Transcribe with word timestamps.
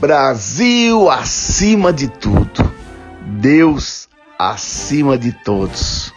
Brasil 0.00 1.08
acima 1.08 1.92
de 1.92 2.08
tudo. 2.08 2.72
Deus 3.40 4.08
acima 4.38 5.16
de 5.16 5.32
todos. 5.32 6.12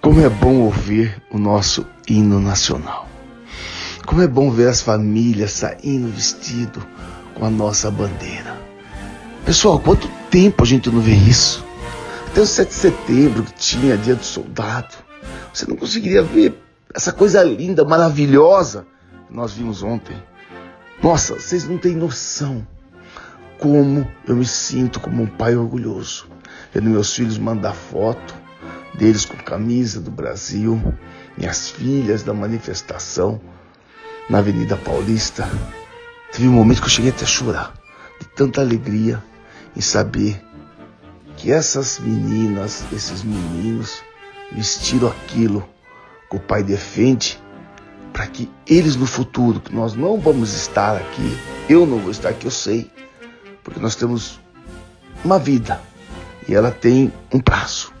Como 0.00 0.20
é 0.20 0.28
bom 0.28 0.62
ouvir 0.62 1.22
o 1.30 1.38
nosso 1.38 1.86
hino 2.08 2.40
nacional. 2.40 3.08
Como 4.04 4.20
é 4.20 4.26
bom 4.26 4.50
ver 4.50 4.68
as 4.68 4.80
famílias 4.80 5.52
saindo 5.52 6.08
vestido 6.08 6.84
com 7.34 7.44
a 7.44 7.50
nossa 7.50 7.90
bandeira. 7.90 8.56
Pessoal, 9.44 9.78
quanto 9.78 10.08
tempo 10.30 10.64
a 10.64 10.66
gente 10.66 10.90
não 10.90 11.00
vê 11.00 11.14
isso? 11.14 11.64
Até 12.26 12.40
o 12.40 12.46
7 12.46 12.68
de 12.68 12.74
setembro 12.74 13.42
que 13.44 13.54
tinha 13.54 13.96
dia 13.96 14.16
do 14.16 14.24
soldado. 14.24 14.94
Você 15.54 15.66
não 15.66 15.76
conseguiria 15.76 16.22
ver 16.22 16.60
essa 16.94 17.12
coisa 17.12 17.42
linda, 17.44 17.84
maravilhosa 17.84 18.86
que 19.28 19.34
nós 19.34 19.52
vimos 19.52 19.82
ontem. 19.82 20.16
Nossa, 21.02 21.34
vocês 21.34 21.66
não 21.66 21.78
têm 21.78 21.94
noção 21.94 22.66
como 23.58 24.10
eu 24.26 24.36
me 24.36 24.46
sinto 24.46 25.00
como 25.00 25.22
um 25.22 25.26
pai 25.26 25.56
orgulhoso. 25.56 26.26
Vendo 26.72 26.90
meus 26.90 27.14
filhos 27.14 27.38
mandar 27.38 27.74
foto 27.74 28.34
deles 28.94 29.24
com 29.24 29.36
camisa 29.36 30.00
do 30.00 30.10
Brasil, 30.10 30.80
minhas 31.36 31.70
filhas 31.70 32.22
da 32.22 32.34
manifestação 32.34 33.40
na 34.28 34.38
Avenida 34.38 34.76
Paulista. 34.76 35.48
Teve 36.32 36.48
um 36.48 36.52
momento 36.52 36.80
que 36.80 36.86
eu 36.86 36.90
cheguei 36.90 37.10
até 37.10 37.24
a 37.24 37.28
chorar, 37.28 37.74
de 38.20 38.26
tanta 38.28 38.60
alegria 38.60 39.22
em 39.76 39.80
saber 39.80 40.42
que 41.36 41.52
essas 41.52 41.98
meninas, 41.98 42.84
esses 42.92 43.22
meninos, 43.22 44.02
vestiram 44.52 45.08
aquilo 45.08 45.68
que 46.30 46.36
o 46.36 46.40
pai 46.40 46.62
defende 46.62 47.40
para 48.12 48.26
que 48.26 48.50
eles 48.66 48.96
no 48.96 49.06
futuro, 49.06 49.60
que 49.60 49.74
nós 49.74 49.94
não 49.94 50.18
vamos 50.18 50.52
estar 50.52 50.96
aqui, 50.96 51.38
eu 51.68 51.86
não 51.86 51.98
vou 51.98 52.10
estar 52.10 52.30
aqui, 52.30 52.46
eu 52.46 52.50
sei, 52.50 52.90
porque 53.68 53.80
nós 53.80 53.94
temos 53.94 54.40
uma 55.22 55.38
vida 55.38 55.78
e 56.48 56.54
ela 56.54 56.70
tem 56.70 57.12
um 57.30 57.38
prazo. 57.38 57.92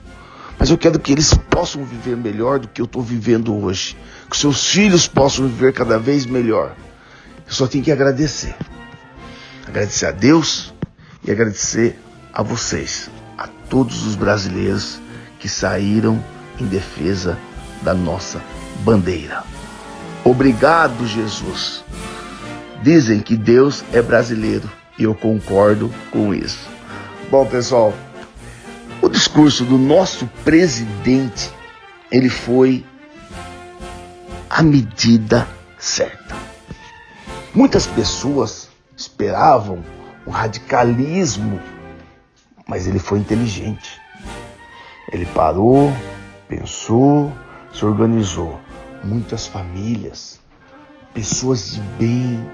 Mas 0.58 0.70
eu 0.70 0.78
quero 0.78 0.98
que 0.98 1.12
eles 1.12 1.34
possam 1.34 1.84
viver 1.84 2.16
melhor 2.16 2.58
do 2.58 2.66
que 2.66 2.80
eu 2.80 2.86
estou 2.86 3.02
vivendo 3.02 3.54
hoje, 3.54 3.94
que 4.30 4.36
seus 4.36 4.66
filhos 4.66 5.06
possam 5.06 5.46
viver 5.46 5.74
cada 5.74 5.98
vez 5.98 6.24
melhor. 6.24 6.74
Eu 7.46 7.52
só 7.52 7.66
tenho 7.66 7.84
que 7.84 7.92
agradecer. 7.92 8.56
Agradecer 9.66 10.06
a 10.06 10.10
Deus 10.10 10.72
e 11.22 11.30
agradecer 11.30 11.98
a 12.32 12.42
vocês, 12.42 13.10
a 13.36 13.46
todos 13.46 14.06
os 14.06 14.14
brasileiros 14.14 14.98
que 15.38 15.50
saíram 15.50 16.22
em 16.58 16.64
defesa 16.64 17.38
da 17.82 17.92
nossa 17.92 18.40
bandeira. 18.80 19.44
Obrigado, 20.24 21.06
Jesus. 21.06 21.84
Dizem 22.82 23.20
que 23.20 23.36
Deus 23.36 23.84
é 23.92 24.00
brasileiro 24.00 24.77
e 24.98 25.04
eu 25.04 25.14
concordo 25.14 25.92
com 26.10 26.34
isso. 26.34 26.68
Bom, 27.30 27.46
pessoal, 27.46 27.94
o 29.00 29.08
discurso 29.08 29.64
do 29.64 29.78
nosso 29.78 30.26
presidente, 30.44 31.50
ele 32.10 32.28
foi 32.28 32.84
a 34.50 34.62
medida 34.62 35.46
certa. 35.78 36.36
Muitas 37.54 37.86
pessoas 37.86 38.68
esperavam 38.96 39.84
um 40.26 40.30
radicalismo, 40.30 41.60
mas 42.66 42.86
ele 42.86 42.98
foi 42.98 43.18
inteligente. 43.18 44.00
Ele 45.12 45.26
parou, 45.26 45.92
pensou, 46.48 47.32
se 47.72 47.84
organizou. 47.84 48.60
Muitas 49.04 49.46
famílias, 49.46 50.40
pessoas 51.14 51.72
de 51.72 51.80
bem, 51.98 52.44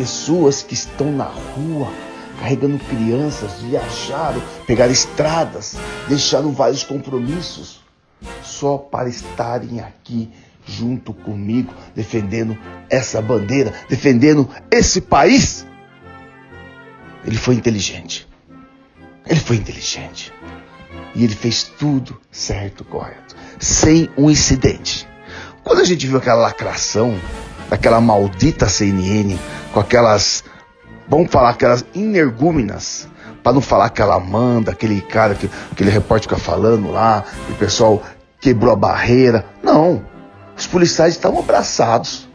pessoas 0.00 0.62
que 0.62 0.72
estão 0.72 1.12
na 1.12 1.26
rua 1.26 1.92
carregando 2.38 2.78
crianças, 2.78 3.60
viajaram, 3.60 4.42
pegaram 4.66 4.90
estradas, 4.90 5.76
deixaram 6.08 6.52
vários 6.52 6.82
compromissos 6.82 7.82
só 8.42 8.78
para 8.78 9.10
estarem 9.10 9.78
aqui 9.80 10.30
junto 10.64 11.12
comigo, 11.12 11.74
defendendo 11.94 12.56
essa 12.88 13.20
bandeira, 13.20 13.74
defendendo 13.90 14.48
esse 14.70 15.02
país. 15.02 15.66
Ele 17.22 17.36
foi 17.36 17.56
inteligente. 17.56 18.26
Ele 19.26 19.40
foi 19.40 19.56
inteligente. 19.56 20.32
E 21.14 21.24
ele 21.24 21.34
fez 21.34 21.64
tudo 21.78 22.18
certo, 22.32 22.84
correto, 22.84 23.36
sem 23.58 24.08
um 24.16 24.30
incidente. 24.30 25.06
Quando 25.62 25.80
a 25.80 25.84
gente 25.84 26.06
viu 26.06 26.16
aquela 26.16 26.40
lacração 26.40 27.20
daquela 27.70 28.00
maldita 28.00 28.68
CNN 28.68 29.38
com 29.72 29.78
aquelas, 29.78 30.42
vamos 31.08 31.30
falar, 31.30 31.50
aquelas 31.50 31.84
energúmenas, 31.94 33.08
para 33.44 33.52
não 33.52 33.60
falar 33.60 33.88
que 33.90 34.02
ela 34.02 34.18
manda, 34.18 34.72
aquele 34.72 35.00
cara, 35.00 35.36
que, 35.36 35.48
aquele 35.70 35.88
repórter 35.88 36.28
fica 36.28 36.36
falando 36.36 36.90
lá, 36.90 37.24
que 37.46 37.52
o 37.52 37.54
pessoal 37.54 38.02
quebrou 38.40 38.72
a 38.72 38.76
barreira. 38.76 39.46
Não, 39.62 40.04
os 40.58 40.66
policiais 40.66 41.14
estavam 41.14 41.38
abraçados. 41.38 42.28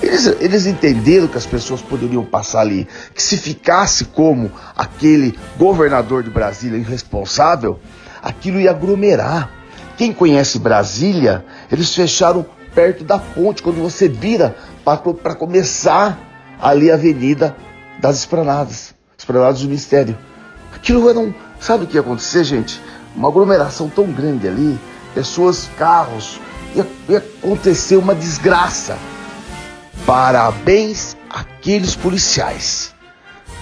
Eles, 0.00 0.26
eles 0.38 0.66
entenderam 0.66 1.26
que 1.26 1.36
as 1.36 1.46
pessoas 1.46 1.82
poderiam 1.82 2.24
passar 2.24 2.60
ali, 2.60 2.86
que 3.12 3.22
se 3.22 3.36
ficasse 3.36 4.04
como 4.04 4.50
aquele 4.76 5.36
governador 5.58 6.22
de 6.22 6.30
Brasília 6.30 6.78
irresponsável, 6.78 7.80
aquilo 8.22 8.60
ia 8.60 8.70
aglomerar. 8.70 9.50
Quem 9.96 10.12
conhece 10.12 10.60
Brasília, 10.60 11.44
eles 11.72 11.92
fecharam 11.92 12.46
perto 12.74 13.04
da 13.04 13.18
ponte, 13.18 13.62
quando 13.62 13.80
você 13.80 14.08
vira 14.08 14.56
para 14.84 15.34
começar 15.34 16.18
ali 16.60 16.90
a 16.90 16.94
Avenida 16.94 17.56
das 17.98 18.18
Esplanadas, 18.18 18.94
Esplanadas 19.16 19.60
do 19.60 19.66
Ministério. 19.66 20.16
Aquilo 20.74 21.08
era 21.08 21.18
um. 21.18 21.32
Sabe 21.60 21.84
o 21.84 21.86
que 21.86 21.94
ia 21.96 22.00
acontecer, 22.00 22.44
gente? 22.44 22.80
Uma 23.14 23.28
aglomeração 23.28 23.88
tão 23.88 24.06
grande 24.06 24.46
ali, 24.46 24.78
pessoas, 25.14 25.68
carros, 25.76 26.40
ia, 26.74 26.86
ia 27.08 27.18
acontecer 27.18 27.96
uma 27.96 28.14
desgraça. 28.14 28.96
Parabéns 30.06 31.16
àqueles 31.28 31.96
policiais. 31.96 32.94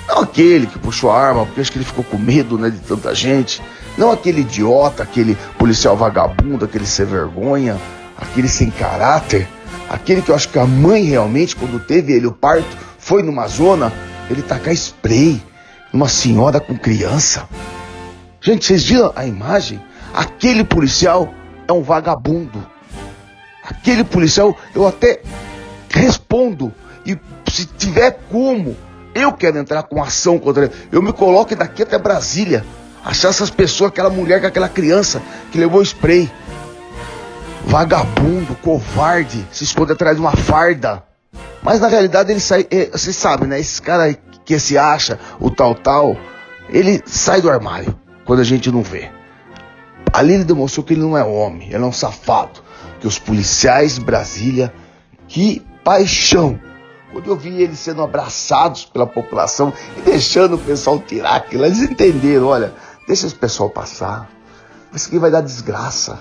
Não 0.09 0.21
aquele 0.21 0.67
que 0.67 0.79
puxou 0.79 1.11
a 1.11 1.21
arma, 1.21 1.45
porque 1.47 1.61
acho 1.61 1.73
que 1.73 1.79
ele 1.79 1.85
ficou 1.85 2.05
com 2.05 2.17
medo 2.17 2.59
né, 2.59 2.71
de 2.71 2.79
tanta 2.79 3.15
gente. 3.15 3.63
Não 3.99 4.13
aquele 4.13 4.43
idiota, 4.43 5.03
aquele 5.03 5.37
policial 5.59 5.97
vagabundo, 5.97 6.65
aquele 6.65 6.87
sem 6.87 7.07
vergonha, 7.07 7.81
aquele 8.17 8.49
sem 8.49 8.71
caráter. 8.71 9.49
Aquele 9.89 10.23
que 10.23 10.31
eu 10.31 10.35
acho 10.35 10.49
que 10.49 10.59
a 10.59 10.67
mãe 10.67 11.05
realmente, 11.05 11.55
quando 11.55 11.79
teve 11.79 12.13
ele 12.13 12.27
o 12.27 12.33
parto, 12.33 12.77
foi 12.99 13.23
numa 13.23 13.47
zona, 13.47 13.93
ele 14.29 14.43
tacar 14.43 14.75
spray 14.75 15.41
numa 15.93 16.09
senhora 16.09 16.61
com 16.61 16.77
criança. 16.77 17.49
Gente, 18.41 18.65
vocês 18.65 18.85
viram 18.85 19.13
a 19.15 19.27
imagem? 19.27 19.81
Aquele 20.13 20.65
policial 20.65 21.33
é 21.69 21.73
um 21.73 21.83
vagabundo. 21.83 22.67
Aquele 23.63 24.05
policial, 24.05 24.57
eu 24.75 24.87
até 24.87 25.21
respondo. 25.91 26.73
E 27.05 27.19
se 27.51 27.67
tiver 27.67 28.19
como, 28.31 28.77
eu 29.15 29.33
quero 29.33 29.59
entrar 29.59 29.83
com 29.85 30.03
ação 30.03 30.39
contra 30.39 30.65
ele. 30.65 30.75
Eu 30.93 31.03
me 31.03 31.13
coloco 31.13 31.55
daqui 31.57 31.83
até 31.83 31.99
Brasília. 31.99 32.65
Achar 33.05 33.29
essas 33.29 33.51
pessoas, 33.51 33.91
aquela 33.91 34.11
mulher 34.11 34.41
com 34.41 34.47
aquela 34.47 34.69
criança 34.69 35.23
que 35.51 35.59
levou 35.59 35.83
spray. 35.83 36.31
Vagabundo, 37.67 38.55
covarde, 38.63 39.47
se 39.51 39.65
esconde 39.65 39.93
atrás 39.93 40.17
de 40.17 40.23
uma 40.23 40.33
farda. 40.33 41.03
Mas 41.63 41.81
na 41.81 41.89
realidade 41.89 42.31
ele 42.31 42.41
sai. 42.41 42.67
É, 42.71 42.87
você 42.87 43.13
sabe, 43.13 43.47
né? 43.47 43.59
Esse 43.59 43.83
cara 43.83 44.15
que 44.45 44.59
se 44.59 44.79
acha 44.79 45.19
o 45.41 45.51
tal 45.51 45.75
tal, 45.75 46.17
ele 46.69 47.03
sai 47.05 47.43
do 47.43 47.51
armário 47.51 47.99
quando 48.25 48.41
a 48.41 48.45
gente 48.45 48.71
não 48.71 48.83
vê. 48.83 49.11
Ali 50.13 50.35
ele 50.35 50.45
demonstrou 50.45 50.85
que 50.85 50.95
ele 50.95 51.03
não 51.03 51.19
é 51.19 51.25
homem, 51.25 51.69
ele 51.69 51.83
é 51.83 51.87
um 51.87 51.93
safado. 51.93 52.61
Que 53.01 53.07
os 53.07 53.19
policiais 53.19 53.97
de 53.97 54.01
Brasília, 54.01 54.73
que 55.27 55.61
paixão. 55.85 56.59
Quando 57.13 57.31
eu 57.31 57.37
vi 57.37 57.63
eles 57.63 57.79
sendo 57.79 58.03
abraçados 58.03 58.85
pela 58.85 59.07
população 59.07 59.73
e 59.97 60.01
deixando 60.03 60.55
o 60.55 60.59
pessoal 60.59 60.99
tirar 60.99 61.37
aquilo, 61.37 61.65
eles 61.65 61.81
entenderam, 61.81 62.47
olha, 62.47 62.73
deixa 63.07 63.27
esse 63.27 63.35
pessoal 63.35 63.69
passar. 63.69 64.31
Isso 64.95 65.09
aqui 65.09 65.19
vai 65.19 65.31
dar 65.31 65.41
desgraça. 65.41 66.21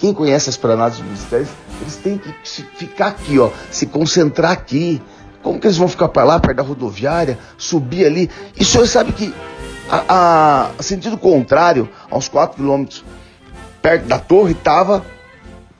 Quem 0.00 0.14
conhece 0.14 0.48
as 0.48 0.56
planadas 0.56 0.96
dos 0.96 1.06
ministérios, 1.06 1.50
eles 1.78 1.96
têm 1.96 2.16
que 2.16 2.32
ficar 2.74 3.08
aqui, 3.08 3.38
ó, 3.38 3.50
se 3.70 3.84
concentrar 3.86 4.50
aqui. 4.50 5.00
Como 5.42 5.60
que 5.60 5.66
eles 5.66 5.76
vão 5.76 5.88
ficar 5.88 6.08
para 6.08 6.24
lá, 6.24 6.40
perto 6.40 6.56
da 6.56 6.62
rodoviária, 6.62 7.38
subir 7.58 8.06
ali? 8.06 8.30
E 8.58 8.62
o 8.62 8.64
senhor 8.64 8.86
sabe 8.86 9.12
que, 9.12 9.32
a, 9.90 10.70
a 10.78 10.82
sentido 10.82 11.18
contrário, 11.18 11.86
a 12.10 12.16
uns 12.16 12.28
4 12.28 12.56
quilômetros 12.56 13.04
perto 13.82 14.06
da 14.06 14.18
torre, 14.18 14.54
tava 14.54 15.04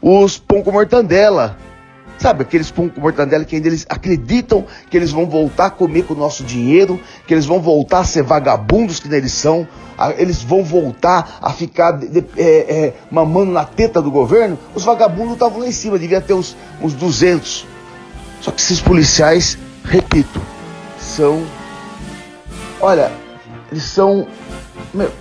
os 0.02 0.38
pão 0.38 0.62
com 0.62 0.70
mortandela. 0.70 1.56
Sabe, 2.20 2.42
aqueles 2.42 2.70
pão 2.70 2.88
com 2.88 3.00
mortandela 3.00 3.44
que 3.46 3.56
ainda 3.56 3.68
eles 3.68 3.86
acreditam 3.88 4.66
que 4.90 4.96
eles 4.96 5.10
vão 5.10 5.26
voltar 5.26 5.66
a 5.66 5.70
comer 5.70 6.02
com 6.02 6.12
o 6.12 6.16
nosso 6.16 6.44
dinheiro, 6.44 7.00
que 7.26 7.32
eles 7.32 7.46
vão 7.46 7.60
voltar 7.60 8.00
a 8.00 8.04
ser 8.04 8.22
vagabundos 8.22 9.00
que 9.00 9.08
eles 9.08 9.32
são, 9.32 9.66
eles 10.18 10.42
vão 10.42 10.62
voltar 10.62 11.38
a 11.40 11.50
ficar 11.50 11.92
de, 11.92 12.08
de, 12.08 12.24
é, 12.36 12.44
é, 12.44 12.94
mamando 13.10 13.52
na 13.52 13.64
teta 13.64 14.02
do 14.02 14.10
governo. 14.10 14.58
Os 14.74 14.84
vagabundos 14.84 15.32
estavam 15.32 15.60
lá 15.60 15.66
em 15.66 15.72
cima, 15.72 15.98
devia 15.98 16.20
ter 16.20 16.34
uns, 16.34 16.54
uns 16.82 16.92
200. 16.92 17.66
Só 18.42 18.50
que 18.50 18.60
esses 18.60 18.80
policiais, 18.80 19.56
repito, 19.84 20.40
são 20.98 21.42
Olha, 22.80 23.12
eles 23.70 23.84
são. 23.84 24.26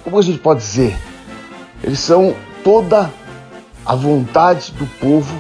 Como 0.04 0.18
a 0.18 0.22
gente 0.22 0.40
pode 0.40 0.62
dizer? 0.62 0.98
Eles 1.84 2.00
são 2.00 2.36
toda 2.64 3.12
a 3.86 3.96
vontade 3.96 4.72
do 4.72 4.86
povo 4.86 5.36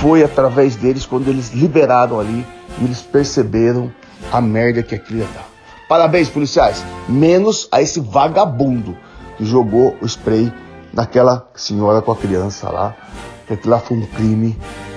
foi 0.00 0.24
através 0.24 0.76
deles 0.76 1.04
quando 1.04 1.28
eles 1.28 1.52
liberaram 1.52 2.18
ali 2.18 2.46
e 2.80 2.84
eles 2.84 3.02
perceberam 3.02 3.92
a 4.32 4.40
merda 4.40 4.82
que 4.82 4.94
aquilo 4.94 5.20
ia 5.20 5.26
dar. 5.26 5.46
Parabéns, 5.88 6.28
policiais. 6.28 6.82
Menos 7.08 7.68
a 7.70 7.82
esse 7.82 8.00
vagabundo 8.00 8.96
que 9.36 9.44
jogou 9.44 9.96
o 10.00 10.06
spray 10.06 10.52
naquela 10.92 11.48
senhora 11.54 12.00
com 12.00 12.12
a 12.12 12.16
criança 12.16 12.70
lá. 12.70 12.96
Que 13.46 13.54
aquilo 13.54 13.74
lá 13.74 13.80
foi 13.80 13.98
um 13.98 14.06
crime 14.06 14.56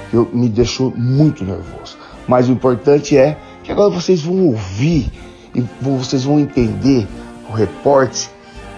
que 0.10 0.18
me 0.36 0.48
deixou 0.48 0.94
muito 0.96 1.44
nervoso. 1.44 1.98
Mas 2.28 2.48
o 2.48 2.52
importante 2.52 3.18
é 3.18 3.38
que 3.64 3.72
agora 3.72 3.90
vocês 3.90 4.22
vão 4.22 4.48
ouvir 4.48 5.12
e 5.54 5.62
vocês 5.82 6.24
vão 6.24 6.40
entender 6.40 7.08
o 7.50 7.54
repórter. 7.54 8.30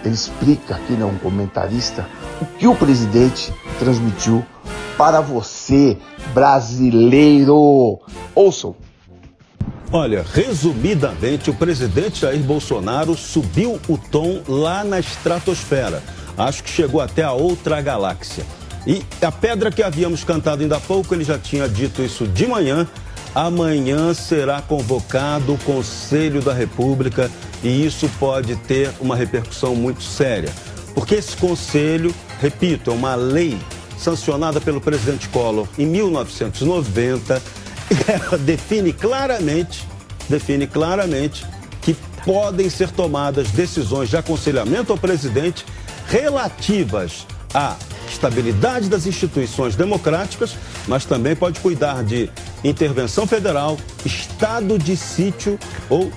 Ele 0.04 0.14
explica 0.14 0.76
aqui, 0.76 0.94
né, 0.94 1.06
um 1.06 1.18
comentarista, 1.18 2.08
o 2.42 2.46
que 2.46 2.68
o 2.68 2.76
presidente 2.76 3.54
transmitiu 3.80 4.46
para 4.98 5.20
você, 5.20 5.55
brasileiro. 6.34 8.00
Ouçam. 8.34 8.76
Olha, 9.92 10.26
resumidamente, 10.34 11.50
o 11.50 11.54
presidente 11.54 12.22
Jair 12.22 12.42
Bolsonaro 12.42 13.16
subiu 13.16 13.80
o 13.88 13.98
tom 13.98 14.42
lá 14.48 14.84
na 14.84 15.00
estratosfera. 15.00 16.02
Acho 16.38 16.64
que 16.64 16.70
chegou 16.70 17.00
até 17.00 17.24
a 17.24 17.32
outra 17.32 17.82
galáxia. 17.82 18.46
E 18.86 19.04
a 19.22 19.32
pedra 19.32 19.72
que 19.72 19.82
havíamos 19.82 20.24
cantado 20.24 20.62
ainda 20.62 20.78
há 20.78 20.80
pouco, 20.80 21.14
ele 21.14 21.24
já 21.24 21.38
tinha 21.38 21.68
dito 21.68 22.02
isso 22.02 22.28
de 22.28 22.46
manhã. 22.48 22.88
Amanhã 23.34 24.14
será 24.14 24.62
convocado 24.62 25.54
o 25.54 25.58
Conselho 25.60 26.42
da 26.42 26.54
República 26.54 27.30
e 27.64 27.86
isso 27.86 28.10
pode 28.20 28.56
ter 28.56 28.92
uma 29.00 29.16
repercussão 29.16 29.76
muito 29.76 30.04
séria. 30.04 30.52
Porque 30.94 31.16
esse 31.16 31.36
conselho, 31.36 32.14
repito, 32.40 32.92
é 32.92 32.94
uma 32.94 33.16
lei 33.16 33.58
sancionada 33.98 34.60
pelo 34.60 34.82
presidente 34.82 35.30
Collor 35.30 35.68
em 35.78 35.86
1990, 35.86 37.42
ela 38.08 38.38
define 38.38 38.94
claramente, 38.94 39.88
define 40.30 40.68
claramente 40.68 41.46
que 41.82 41.96
podem 42.24 42.70
ser 42.70 42.90
tomadas 42.90 43.52
decisões 43.52 44.10
de 44.10 44.18
aconselhamento 44.18 44.92
ao 44.92 44.98
presidente 44.98 45.66
relativas 46.08 47.26
à 47.54 47.76
estabilidade 48.10 48.90
das 48.90 49.06
instituições 49.06 49.76
democráticas, 49.76 50.56
mas 50.88 51.06
também 51.06 51.36
pode 51.36 51.60
cuidar 51.60 52.04
de 52.04 52.30
intervenção 52.64 53.28
federal, 53.28 53.78
estado 54.06 54.78
de 54.78 54.96
sítio 54.96 55.60
ou 55.90 56.12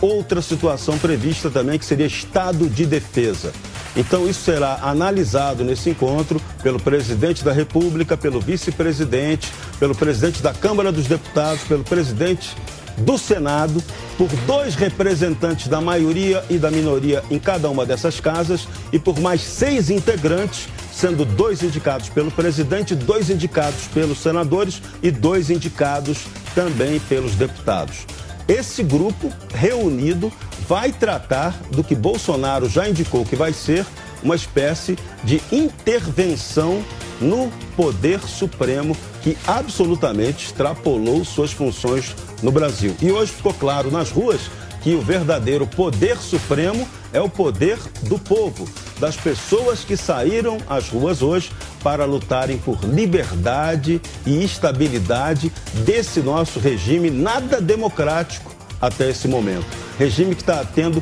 outra 0.00 0.42
situação 0.42 0.98
prevista 0.98 1.50
também 1.50 1.78
que 1.78 1.84
seria 1.84 2.06
estado 2.06 2.68
de 2.68 2.84
defesa. 2.84 3.52
Então, 3.94 4.28
isso 4.28 4.42
será 4.42 4.78
analisado 4.82 5.64
nesse 5.64 5.90
encontro 5.90 6.40
pelo 6.62 6.80
presidente 6.80 7.44
da 7.44 7.52
República, 7.52 8.16
pelo 8.16 8.40
vice-presidente, 8.40 9.52
pelo 9.78 9.94
presidente 9.94 10.42
da 10.42 10.54
Câmara 10.54 10.90
dos 10.90 11.06
Deputados, 11.06 11.62
pelo 11.64 11.84
presidente 11.84 12.56
do 12.98 13.18
Senado, 13.18 13.82
por 14.16 14.28
dois 14.46 14.74
representantes 14.74 15.68
da 15.68 15.80
maioria 15.80 16.44
e 16.48 16.58
da 16.58 16.70
minoria 16.70 17.22
em 17.30 17.38
cada 17.38 17.68
uma 17.68 17.84
dessas 17.84 18.20
casas 18.20 18.68
e 18.92 18.98
por 18.98 19.18
mais 19.20 19.40
seis 19.40 19.90
integrantes, 19.90 20.68
sendo 20.92 21.24
dois 21.24 21.62
indicados 21.62 22.08
pelo 22.08 22.30
presidente, 22.30 22.94
dois 22.94 23.30
indicados 23.30 23.86
pelos 23.92 24.18
senadores 24.18 24.80
e 25.02 25.10
dois 25.10 25.50
indicados 25.50 26.26
também 26.54 27.00
pelos 27.00 27.34
deputados. 27.34 28.06
Esse 28.48 28.82
grupo 28.82 29.32
reunido 29.54 30.32
vai 30.68 30.92
tratar 30.92 31.58
do 31.70 31.82
que 31.82 31.94
Bolsonaro 31.94 32.68
já 32.68 32.88
indicou 32.88 33.24
que 33.24 33.36
vai 33.36 33.52
ser 33.52 33.86
uma 34.22 34.36
espécie 34.36 34.96
de 35.24 35.42
intervenção 35.50 36.82
no 37.20 37.50
poder 37.76 38.20
supremo 38.20 38.96
que 39.22 39.36
absolutamente 39.46 40.46
extrapolou 40.46 41.24
suas 41.24 41.52
funções 41.52 42.14
no 42.42 42.50
Brasil. 42.50 42.96
E 43.00 43.10
hoje 43.10 43.32
ficou 43.32 43.54
claro 43.54 43.90
nas 43.90 44.10
ruas 44.10 44.40
que 44.82 44.94
o 44.94 45.00
verdadeiro 45.00 45.66
poder 45.66 46.16
supremo 46.18 46.88
é 47.12 47.20
o 47.20 47.28
poder 47.28 47.78
do 48.02 48.18
povo, 48.18 48.68
das 48.98 49.16
pessoas 49.16 49.84
que 49.84 49.96
saíram 49.96 50.58
às 50.68 50.88
ruas 50.88 51.22
hoje 51.22 51.52
para 51.82 52.04
lutarem 52.04 52.58
por 52.58 52.82
liberdade 52.84 54.00
e 54.26 54.42
estabilidade 54.42 55.52
desse 55.84 56.20
nosso 56.20 56.58
regime 56.58 57.10
nada 57.10 57.60
democrático 57.60 58.61
até 58.82 59.08
esse 59.08 59.28
momento. 59.28 59.64
Regime 59.96 60.34
que 60.34 60.42
está 60.42 60.64
tendo 60.64 61.00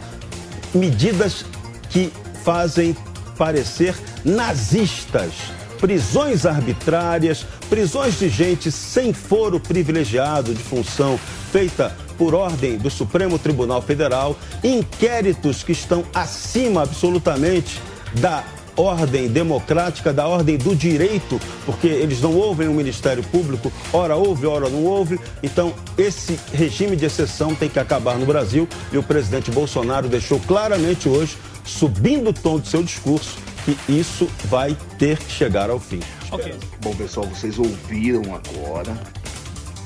medidas 0.75 1.47
que 1.89 2.13
fazem 2.45 2.95
parecer 3.39 3.95
nazistas. 4.23 5.33
Prisões 5.81 6.45
arbitrárias, 6.45 7.47
prisões 7.71 8.19
de 8.19 8.29
gente 8.29 8.71
sem 8.71 9.15
foro 9.15 9.59
privilegiado 9.59 10.55
de 10.55 10.63
função 10.63 11.19
feita 11.51 11.97
por 12.19 12.35
ordem 12.35 12.77
do 12.77 12.91
Supremo 12.91 13.39
Tribunal 13.39 13.81
Federal, 13.81 14.37
inquéritos 14.63 15.63
que 15.63 15.73
estão 15.73 16.05
acima 16.13 16.83
absolutamente 16.83 17.81
da 18.21 18.45
ordem 18.81 19.29
democrática, 19.29 20.13
da 20.13 20.27
ordem 20.27 20.57
do 20.57 20.75
direito, 20.75 21.41
porque 21.67 21.87
eles 21.87 22.21
não 22.21 22.35
ouvem 22.35 22.69
o 22.69 22.75
Ministério 22.75 23.23
Público, 23.23 23.73
ora 23.93 24.17
ouve, 24.17 24.47
ora 24.47 24.69
não 24.69 24.85
ouve. 24.85 25.21
Então, 25.43 25.75
esse 25.99 26.39
regime 26.53 26.97
de 26.97 27.05
exceção 27.05 27.55
tem 27.55 27.69
que 27.69 27.79
acabar 27.79 28.19
no 28.19 28.27
Brasil 28.27 28.69
e 28.93 28.99
o 28.99 29.03
presidente 29.03 29.51
Bolsonaro 29.51 30.09
deixou 30.09 30.41
claramente 30.41 31.09
hoje, 31.09 31.37
subindo 31.65 32.31
o 32.31 32.33
tom 32.33 32.59
do 32.59 32.67
seu 32.67 32.83
discurso, 32.83 33.39
que 33.65 33.77
isso 33.93 34.29
vai 34.45 34.77
ter 34.99 35.19
que 35.19 35.31
chegar 35.31 35.71
ao 35.71 35.79
fim. 35.79 36.01
Okay. 36.33 36.55
Bom, 36.81 36.95
pessoal, 36.95 37.27
vocês 37.27 37.59
ouviram 37.59 38.23
agora 38.35 38.93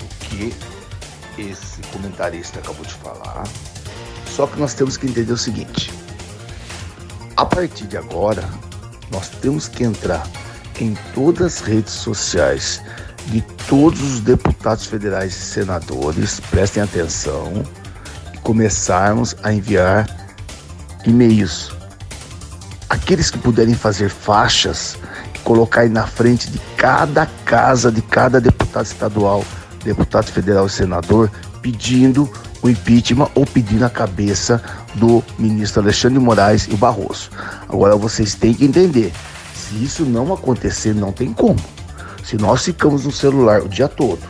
o 0.01 0.25
que 0.25 0.55
esse 1.39 1.81
comentarista 1.93 2.61
acabou 2.61 2.85
de 2.85 2.95
falar. 2.95 3.45
Só 4.27 4.47
que 4.47 4.59
nós 4.59 4.75
temos 4.75 4.97
que 4.97 5.07
entender 5.07 5.33
o 5.33 5.39
seguinte: 5.39 5.91
a 7.37 7.45
partir 7.45 7.87
de 7.87 7.97
agora, 7.97 8.49
nós 9.11 9.29
temos 9.29 9.69
que 9.69 9.85
entrar 9.85 10.29
em 10.81 10.97
todas 11.15 11.55
as 11.55 11.61
redes 11.61 11.93
sociais 11.93 12.83
de 13.27 13.41
todos 13.69 14.03
os 14.03 14.21
deputados 14.21 14.87
federais 14.87 15.35
e 15.35 15.41
senadores, 15.41 16.41
prestem 16.51 16.83
atenção, 16.83 17.63
e 18.33 18.39
começarmos 18.39 19.35
a 19.43 19.53
enviar 19.53 20.07
e-mails. 21.07 21.73
Aqueles 22.89 23.31
que 23.31 23.39
puderem 23.39 23.75
fazer 23.75 24.11
faixas 24.11 24.99
e 25.35 25.39
colocar 25.39 25.83
aí 25.83 25.89
na 25.89 26.07
frente 26.07 26.51
de 26.51 26.59
cada 26.77 27.27
casa, 27.45 27.91
de 27.91 28.03
cada 28.03 28.41
deputado 28.41 28.87
estadual, 28.87 29.45
deputado 29.83 30.27
federal 30.31 30.67
e 30.67 30.71
senador, 30.71 31.31
pedindo 31.63 32.31
o 32.63 32.69
impeachment 32.69 33.31
ou 33.35 33.47
pedindo 33.47 33.85
a 33.85 33.91
cabeça 33.91 34.63
do 34.95 35.23
ministro 35.39 35.83
Alexandre 35.83 36.19
de 36.19 36.25
Moraes 36.25 36.67
e 36.69 36.77
Barroso. 36.77 37.31
Agora 37.69 37.97
vocês 37.97 38.35
têm 38.35 38.55
que 38.55 38.65
entender, 38.65 39.13
se 39.55 39.83
isso 39.83 40.05
não 40.05 40.33
acontecer, 40.33 40.95
não 40.95 41.13
tem 41.13 41.33
como. 41.33 41.59
Se 42.25 42.37
nós 42.37 42.65
ficamos 42.65 43.05
no 43.05 43.13
celular 43.13 43.63
o 43.63 43.69
dia 43.69 43.89
todo, 43.89 44.21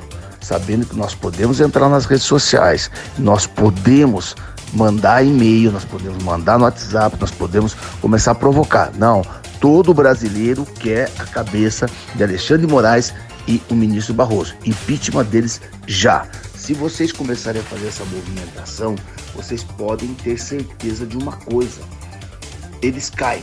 sabendo 0.41 0.87
que 0.87 0.97
nós 0.97 1.15
podemos 1.15 1.61
entrar 1.61 1.89
nas 1.89 2.05
redes 2.07 2.25
sociais, 2.25 2.91
nós 3.19 3.47
podemos 3.47 4.35
mandar 4.73 5.25
e-mail, 5.25 5.71
nós 5.71 5.85
podemos 5.85 6.23
mandar 6.23 6.59
no 6.59 6.65
WhatsApp, 6.65 7.17
nós 7.21 7.31
podemos 7.31 7.75
começar 8.01 8.33
a 8.33 8.35
provocar. 8.35 8.91
Não, 8.97 9.23
todo 9.61 9.95
brasileiro 9.95 10.67
quer 10.81 11.11
a 11.19 11.25
cabeça 11.25 11.87
de 12.15 12.23
Alexandre 12.23 12.67
de 12.67 12.73
Moraes 12.73 13.15
e 13.47 13.63
o 13.71 13.75
ministro 13.75 14.15
Barroso. 14.15 14.55
Impeachment 14.65 15.25
deles 15.25 15.61
já. 15.87 16.27
Se 16.65 16.73
vocês 16.73 17.13
começarem 17.13 17.61
a 17.61 17.65
fazer 17.65 17.89
essa 17.89 18.07
movimentação, 18.07 18.97
vocês 19.35 19.63
podem 19.63 20.15
ter 20.15 20.41
certeza 20.41 21.05
de 21.05 21.15
uma 21.15 21.37
coisa: 21.37 21.83
eles 22.81 23.11
caem. 23.11 23.43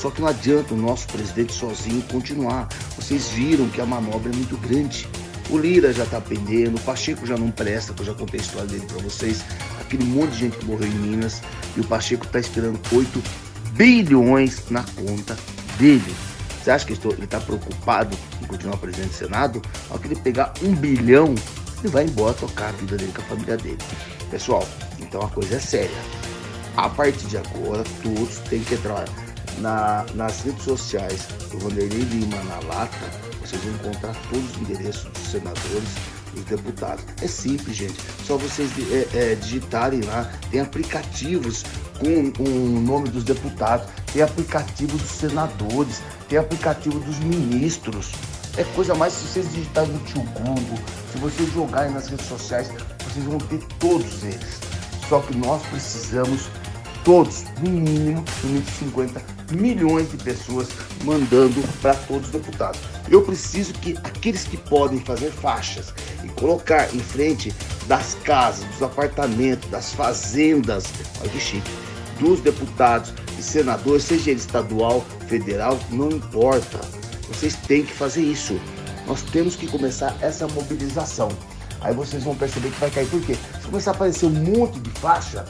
Só 0.00 0.08
que 0.12 0.20
não 0.20 0.28
adianta 0.28 0.72
o 0.72 0.76
nosso 0.76 1.08
presidente 1.08 1.52
sozinho 1.52 2.00
continuar. 2.02 2.68
Vocês 2.94 3.30
viram 3.30 3.68
que 3.70 3.80
a 3.80 3.84
manobra 3.84 4.30
é 4.30 4.36
muito 4.36 4.56
grande. 4.58 5.08
O 5.50 5.58
Lira 5.58 5.92
já 5.92 6.06
tá 6.06 6.20
pendendo, 6.20 6.76
o 6.76 6.80
Pacheco 6.82 7.26
já 7.26 7.36
não 7.36 7.50
presta, 7.50 7.92
que 7.92 8.02
eu 8.02 8.06
já 8.06 8.14
contei 8.14 8.38
a 8.38 8.42
história 8.44 8.68
dele 8.68 8.86
para 8.86 9.02
vocês. 9.02 9.44
Aquele 9.80 10.04
monte 10.04 10.30
de 10.30 10.38
gente 10.38 10.58
que 10.58 10.64
morreu 10.64 10.86
em 10.86 10.94
Minas 10.94 11.42
e 11.76 11.80
o 11.80 11.84
Pacheco 11.84 12.24
tá 12.28 12.38
esperando 12.38 12.78
8 12.92 13.20
bilhões 13.72 14.62
na 14.70 14.84
conta 14.84 15.36
dele. 15.76 16.14
Você 16.62 16.70
acha 16.70 16.86
que 16.86 16.92
ele 16.92 17.24
está 17.24 17.40
preocupado 17.40 18.16
em 18.40 18.46
continuar 18.46 18.76
presidente 18.76 19.08
do 19.08 19.14
Senado? 19.14 19.62
Ao 19.90 19.98
que 19.98 20.06
ele 20.06 20.16
pegar 20.16 20.52
um 20.62 20.72
bilhão, 20.72 21.34
ele 21.80 21.88
vai 21.88 22.04
embora 22.04 22.34
tocar 22.34 22.68
a 22.68 22.72
vida 22.72 22.96
dele 22.96 23.12
com 23.14 23.22
a 23.22 23.24
família 23.24 23.56
dele. 23.56 23.78
Pessoal, 24.30 24.66
então 24.98 25.20
a 25.22 25.28
coisa 25.28 25.56
é 25.56 25.60
séria. 25.60 25.96
A 26.76 26.88
partir 26.88 27.26
de 27.26 27.38
agora, 27.38 27.84
todos 28.02 28.38
têm 28.50 28.62
que 28.62 28.74
entrar 28.74 29.06
na, 29.58 30.04
nas 30.14 30.42
redes 30.42 30.64
sociais 30.64 31.26
do 31.50 31.58
Vanderlei 31.58 32.00
Lima 32.00 32.36
na 32.44 32.58
Lata. 32.66 33.10
Vocês 33.40 33.62
vão 33.62 33.74
encontrar 33.74 34.14
todos 34.30 34.50
os 34.50 34.56
endereços 34.58 35.04
dos 35.04 35.22
senadores, 35.22 35.88
os 36.34 36.44
deputados. 36.44 37.04
É 37.22 37.26
simples, 37.26 37.76
gente. 37.76 37.96
Só 38.24 38.36
vocês 38.36 38.70
é, 38.90 39.32
é, 39.32 39.34
digitarem 39.36 40.02
lá. 40.02 40.30
Tem 40.50 40.60
aplicativos 40.60 41.64
com 41.98 42.42
o 42.42 42.80
nome 42.80 43.08
dos 43.08 43.24
deputados, 43.24 43.86
tem 44.12 44.22
aplicativo 44.22 44.98
dos 44.98 45.10
senadores, 45.10 46.02
tem 46.28 46.38
aplicativo 46.38 46.98
dos 47.00 47.18
ministros. 47.20 48.12
É 48.58 48.64
coisa 48.74 48.94
mais 48.94 49.12
se 49.12 49.26
vocês 49.26 49.52
digitarem 49.52 49.92
no 49.92 49.98
tio 50.00 50.22
Google, 50.22 50.78
se 51.12 51.18
vocês 51.18 51.52
jogarem 51.52 51.92
nas 51.92 52.08
redes 52.08 52.26
sociais, 52.26 52.70
vocês 53.04 53.24
vão 53.26 53.36
ter 53.38 53.60
todos 53.78 54.24
eles. 54.24 54.60
Só 55.10 55.20
que 55.20 55.36
nós 55.36 55.62
precisamos 55.66 56.48
todos, 57.04 57.44
no 57.60 57.70
mínimo, 57.70 58.24
150 58.40 59.22
milhões 59.52 60.10
de 60.10 60.16
pessoas 60.16 60.68
mandando 61.04 61.62
para 61.82 61.94
todos 61.94 62.26
os 62.28 62.32
deputados. 62.32 62.80
Eu 63.10 63.20
preciso 63.22 63.74
que 63.74 63.94
aqueles 63.98 64.44
que 64.44 64.56
podem 64.56 65.00
fazer 65.00 65.30
faixas 65.30 65.92
e 66.24 66.28
colocar 66.30 66.92
em 66.94 66.98
frente 66.98 67.54
das 67.86 68.14
casas, 68.24 68.64
dos 68.70 68.82
apartamentos, 68.82 69.68
das 69.70 69.92
fazendas, 69.92 70.86
olha 71.20 71.28
que 71.28 71.38
chique, 71.38 71.70
dos 72.18 72.40
deputados 72.40 73.12
e 73.38 73.42
senadores, 73.42 74.04
seja 74.04 74.30
ele 74.30 74.40
estadual, 74.40 75.04
federal, 75.28 75.78
não 75.90 76.08
importa. 76.08 76.95
Vocês 77.28 77.54
têm 77.54 77.84
que 77.84 77.92
fazer 77.92 78.22
isso. 78.22 78.58
Nós 79.06 79.22
temos 79.22 79.56
que 79.56 79.66
começar 79.66 80.16
essa 80.20 80.46
mobilização. 80.48 81.28
Aí 81.80 81.94
vocês 81.94 82.24
vão 82.24 82.34
perceber 82.34 82.70
que 82.70 82.80
vai 82.80 82.90
cair. 82.90 83.06
Por 83.08 83.20
quê? 83.20 83.36
Se 83.60 83.66
começar 83.66 83.92
a 83.92 83.94
aparecer 83.94 84.26
um 84.26 84.30
monte 84.30 84.80
de 84.80 84.90
faixa, 84.90 85.44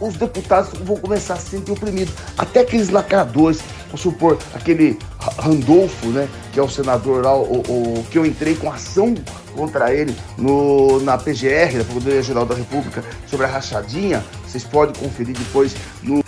os 0.00 0.16
deputados 0.16 0.76
vão 0.80 0.96
começar 0.96 1.34
a 1.34 1.36
se 1.36 1.50
sentir 1.50 1.70
oprimidos. 1.70 2.14
Até 2.36 2.60
aqueles 2.60 2.88
lacradores, 2.88 3.60
vamos 3.86 4.00
supor, 4.00 4.38
aquele 4.54 4.98
Randolfo, 5.38 6.08
né, 6.08 6.28
que 6.52 6.58
é 6.58 6.62
o 6.62 6.68
senador 6.68 7.24
lá, 7.24 7.36
o, 7.36 7.60
o, 7.60 8.06
que 8.10 8.18
eu 8.18 8.26
entrei 8.26 8.56
com 8.56 8.70
ação 8.70 9.14
contra 9.54 9.94
ele 9.94 10.16
no, 10.36 11.00
na 11.00 11.16
PGR, 11.16 11.78
na 11.78 11.84
Procuradoria 11.84 12.22
Geral 12.22 12.46
da 12.46 12.54
República, 12.54 13.04
sobre 13.28 13.46
a 13.46 13.48
rachadinha, 13.48 14.24
vocês 14.46 14.64
podem 14.64 14.94
conferir 15.00 15.36
depois 15.36 15.74
no 16.02 16.22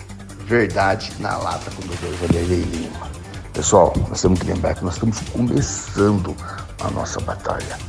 Verdade 0.45 1.11
na 1.19 1.37
Lata 1.37 1.71
com 1.71 1.81
o 1.81 1.87
doutor 1.87 2.13
Vanderlei 2.21 2.61
Lima. 2.61 3.14
Pessoal, 3.55 3.93
nós 4.09 4.21
temos 4.21 4.37
que 4.41 4.47
lembrar 4.47 4.75
que 4.75 4.83
nós 4.83 4.95
estamos 4.95 5.17
começando 5.31 6.35
a 6.83 6.91
nossa 6.91 7.21
batalha. 7.21 7.79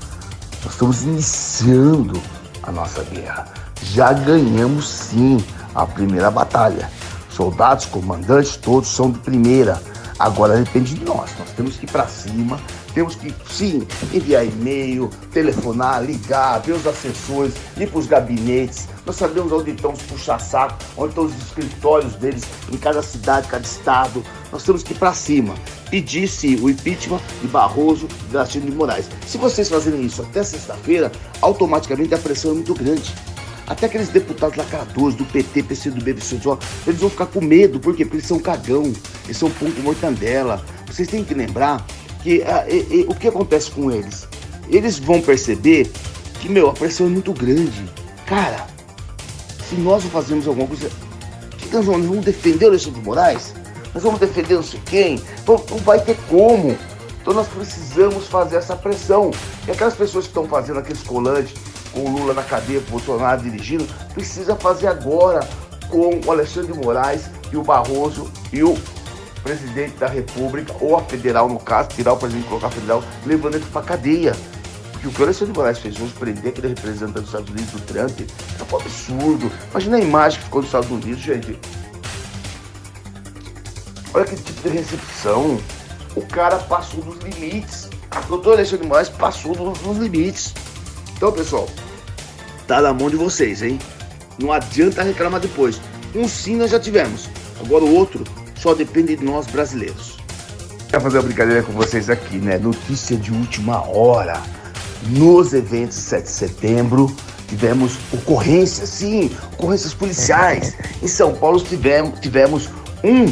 Nós 0.62 0.72
estamos 0.72 1.02
iniciando 1.02 2.22
a 2.62 2.70
nossa 2.70 3.02
guerra. 3.02 3.48
Já 3.82 4.12
ganhamos 4.12 4.88
sim 4.88 5.44
a 5.74 5.84
primeira 5.84 6.30
batalha. 6.30 6.88
Soldados, 7.30 7.84
comandantes, 7.86 8.54
todos 8.54 8.88
são 8.88 9.10
de 9.10 9.18
primeira. 9.18 9.82
Agora 10.20 10.56
depende 10.56 10.94
de 10.94 11.04
nós. 11.04 11.32
Nós 11.36 11.50
temos 11.56 11.76
que 11.76 11.84
ir 11.84 11.90
para 11.90 12.06
cima, 12.06 12.60
temos 12.96 13.14
que 13.14 13.30
sim 13.46 13.86
enviar 14.10 14.46
e-mail, 14.46 15.10
telefonar, 15.30 16.02
ligar, 16.02 16.62
ver 16.62 16.72
os 16.72 16.86
assessores, 16.86 17.52
ir 17.76 17.90
para 17.90 17.98
os 17.98 18.06
gabinetes. 18.06 18.88
Nós 19.04 19.16
sabemos 19.16 19.52
onde 19.52 19.72
estão 19.72 19.92
os 19.92 20.00
puxa-saco, 20.00 20.78
onde 20.96 21.10
estão 21.10 21.24
os 21.24 21.36
escritórios 21.36 22.14
deles, 22.14 22.44
em 22.72 22.78
cada 22.78 23.02
cidade, 23.02 23.48
cada 23.48 23.66
estado. 23.66 24.24
Nós 24.50 24.62
temos 24.62 24.82
que 24.82 24.94
ir 24.94 24.96
para 24.96 25.12
cima. 25.12 25.54
Pedir 25.90 26.26
sim 26.26 26.56
o 26.56 26.70
impeachment 26.70 27.20
de 27.42 27.48
Barroso 27.48 28.08
e 28.30 28.32
da 28.32 28.44
de 28.44 28.60
Moraes. 28.72 29.10
Se 29.26 29.36
vocês 29.36 29.68
fazerem 29.68 30.06
isso 30.06 30.22
até 30.22 30.42
sexta-feira, 30.42 31.12
automaticamente 31.42 32.14
a 32.14 32.18
pressão 32.18 32.52
é 32.52 32.54
muito 32.54 32.72
grande. 32.72 33.14
Até 33.66 33.86
aqueles 33.86 34.08
deputados 34.08 34.56
lacradores 34.56 35.14
do 35.16 35.26
PT, 35.26 35.64
PCdoB, 35.64 36.14
PCdoB, 36.14 36.64
eles 36.86 36.98
vão 36.98 37.10
ficar 37.10 37.26
com 37.26 37.42
medo, 37.42 37.78
por 37.78 37.94
quê? 37.94 38.06
Porque 38.06 38.16
eles 38.16 38.26
são 38.26 38.38
cagão, 38.38 38.90
eles 39.26 39.36
são 39.36 39.50
com 39.50 39.66
mortandela. 39.82 40.64
Vocês 40.86 41.08
têm 41.08 41.22
que 41.22 41.34
lembrar 41.34 41.84
a, 42.42 42.64
o 43.08 43.14
que 43.14 43.28
acontece 43.28 43.70
com 43.70 43.90
eles? 43.90 44.28
Eles 44.68 44.98
vão 44.98 45.20
perceber 45.20 45.90
que, 46.40 46.48
meu, 46.48 46.68
a 46.68 46.72
pressão 46.72 47.06
é 47.06 47.10
muito 47.10 47.32
grande. 47.32 47.84
Cara, 48.26 48.66
se 49.68 49.76
nós 49.76 50.04
não 50.04 50.10
fazemos 50.10 50.46
alguma 50.46 50.66
coisa, 50.66 50.90
que 51.58 51.74
nós 51.74 51.84
vamos, 51.84 52.24
defender 52.24 52.66
o 52.66 52.68
Alexandre 52.68 53.00
de 53.00 53.06
Moraes? 53.06 53.54
Nós 53.94 54.02
vamos 54.02 54.20
defender 54.20 54.54
não 54.54 54.62
sei 54.62 54.80
quem? 54.86 55.22
Não, 55.46 55.56
não 55.70 55.78
vai 55.78 56.00
ter 56.00 56.16
como. 56.28 56.76
Então 57.20 57.34
nós 57.34 57.48
precisamos 57.48 58.28
fazer 58.28 58.56
essa 58.56 58.76
pressão. 58.76 59.30
E 59.66 59.70
aquelas 59.70 59.94
pessoas 59.94 60.26
que 60.26 60.30
estão 60.30 60.46
fazendo 60.46 60.78
aqueles 60.78 61.02
colantes, 61.02 61.54
com 61.92 62.00
o 62.00 62.10
Lula 62.10 62.34
na 62.34 62.42
cadeia, 62.42 62.78
o 62.78 62.90
Bolsonaro 62.90 63.42
dirigindo, 63.42 63.86
precisa 64.12 64.54
fazer 64.54 64.86
agora 64.86 65.40
com 65.88 66.20
o 66.24 66.30
Alexandre 66.30 66.72
de 66.72 66.78
Moraes 66.78 67.22
e 67.52 67.56
o 67.56 67.62
Barroso 67.62 68.30
e 68.52 68.62
o 68.62 68.76
presidente 69.46 69.96
da 69.96 70.08
República, 70.08 70.74
ou 70.80 70.96
a 70.96 71.04
federal 71.04 71.48
no 71.48 71.60
caso, 71.60 71.90
tirar 71.90 72.14
o 72.14 72.16
presidente 72.16 72.46
e 72.46 72.48
colocar 72.48 72.66
a 72.66 72.70
federal, 72.70 73.04
levando 73.24 73.54
ele 73.54 73.64
para 73.66 73.82
cadeia. 73.82 74.36
Porque 74.90 75.06
o 75.06 75.12
que 75.12 75.20
o 75.20 75.24
Alexandre 75.24 75.52
de 75.52 75.58
Moraes 75.58 75.78
fez 75.78 76.00
hoje, 76.00 76.12
prender 76.18 76.48
aquele 76.48 76.68
representante 76.68 77.20
dos 77.20 77.26
Estados 77.26 77.50
Unidos, 77.50 77.70
do 77.70 77.80
Trump, 77.82 78.20
é 78.20 78.74
um 78.74 78.76
absurdo. 78.76 79.52
Imagina 79.70 79.96
a 79.98 80.00
imagem 80.00 80.38
que 80.40 80.44
ficou 80.46 80.62
dos 80.62 80.68
Estados 80.68 80.90
Unidos, 80.90 81.20
gente. 81.20 81.56
Olha 84.12 84.24
que 84.24 84.34
tipo 84.34 84.68
de 84.68 84.76
recepção. 84.76 85.60
O 86.16 86.22
cara 86.26 86.56
passou 86.56 87.00
dos 87.02 87.18
limites. 87.22 87.88
O 88.24 88.28
doutor 88.28 88.54
Alexandre 88.54 88.82
de 88.82 88.88
Moraes 88.88 89.08
passou 89.10 89.54
dos, 89.54 89.78
dos 89.78 89.98
limites. 89.98 90.54
Então, 91.16 91.30
pessoal, 91.30 91.68
tá 92.66 92.80
na 92.80 92.92
mão 92.92 93.08
de 93.08 93.16
vocês, 93.16 93.62
hein? 93.62 93.78
Não 94.40 94.50
adianta 94.50 95.04
reclamar 95.04 95.40
depois. 95.40 95.80
Um 96.16 96.26
sim 96.26 96.56
nós 96.56 96.72
já 96.72 96.80
tivemos. 96.80 97.28
Agora 97.60 97.84
o 97.84 97.94
outro 97.94 98.24
só 98.56 98.74
depende 98.74 99.16
de 99.16 99.24
nós 99.24 99.46
brasileiros. 99.46 100.16
Quero 100.88 101.02
fazer 101.02 101.18
uma 101.18 101.24
brincadeira 101.24 101.62
com 101.62 101.72
vocês 101.72 102.08
aqui, 102.08 102.36
né? 102.38 102.58
Notícia 102.58 103.16
de 103.16 103.32
última 103.32 103.86
hora. 103.88 104.40
Nos 105.08 105.52
eventos 105.52 105.96
7 105.96 106.24
de 106.24 106.30
setembro, 106.30 107.14
tivemos 107.48 107.98
ocorrências, 108.12 108.88
sim, 108.88 109.30
ocorrências 109.54 109.94
policiais. 109.94 110.74
Em 111.02 111.08
São 111.08 111.34
Paulo 111.34 111.60
tivemos, 111.60 112.18
tivemos 112.20 112.68
um, 113.04 113.24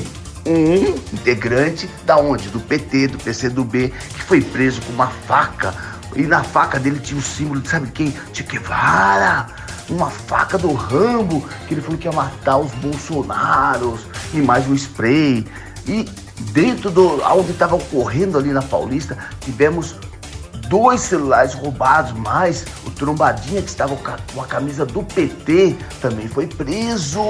um 0.50 0.94
integrante 1.12 1.88
da 2.04 2.16
onde? 2.16 2.48
Do 2.48 2.60
PT, 2.60 3.08
do 3.08 3.18
PCdoB, 3.18 3.88
que 3.88 4.22
foi 4.22 4.40
preso 4.40 4.80
com 4.82 4.92
uma 4.92 5.08
faca 5.08 5.74
e 6.16 6.22
na 6.22 6.44
faca 6.44 6.78
dele 6.78 7.00
tinha 7.00 7.18
o 7.18 7.22
símbolo, 7.22 7.60
sabe 7.66 7.90
quem? 7.90 8.14
Che 8.32 8.44
Guevara. 8.44 9.46
Uma 9.88 10.10
faca 10.10 10.56
do 10.56 10.72
Rambo, 10.72 11.44
que 11.66 11.74
ele 11.74 11.80
falou 11.80 11.98
que 11.98 12.06
ia 12.06 12.12
matar 12.12 12.58
os 12.58 12.72
Bolsonaros. 12.72 14.00
E 14.32 14.38
mais 14.38 14.66
um 14.68 14.74
spray. 14.74 15.46
E 15.86 16.08
dentro 16.52 16.90
do. 16.90 17.22
onde 17.22 17.52
estava 17.52 17.76
ocorrendo 17.76 18.38
ali 18.38 18.50
na 18.50 18.62
Paulista, 18.62 19.16
tivemos 19.40 19.94
dois 20.68 21.00
celulares 21.02 21.54
roubados, 21.54 22.12
mais 22.12 22.64
o 22.86 22.90
Trombadinha, 22.90 23.62
que 23.62 23.68
estava 23.68 23.96
com 23.96 24.40
a 24.40 24.46
camisa 24.46 24.84
do 24.86 25.02
PT, 25.02 25.76
também 26.00 26.28
foi 26.28 26.46
preso. 26.46 27.20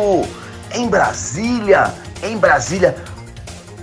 Em 0.72 0.88
Brasília, 0.88 1.94
em 2.22 2.36
Brasília, 2.36 2.96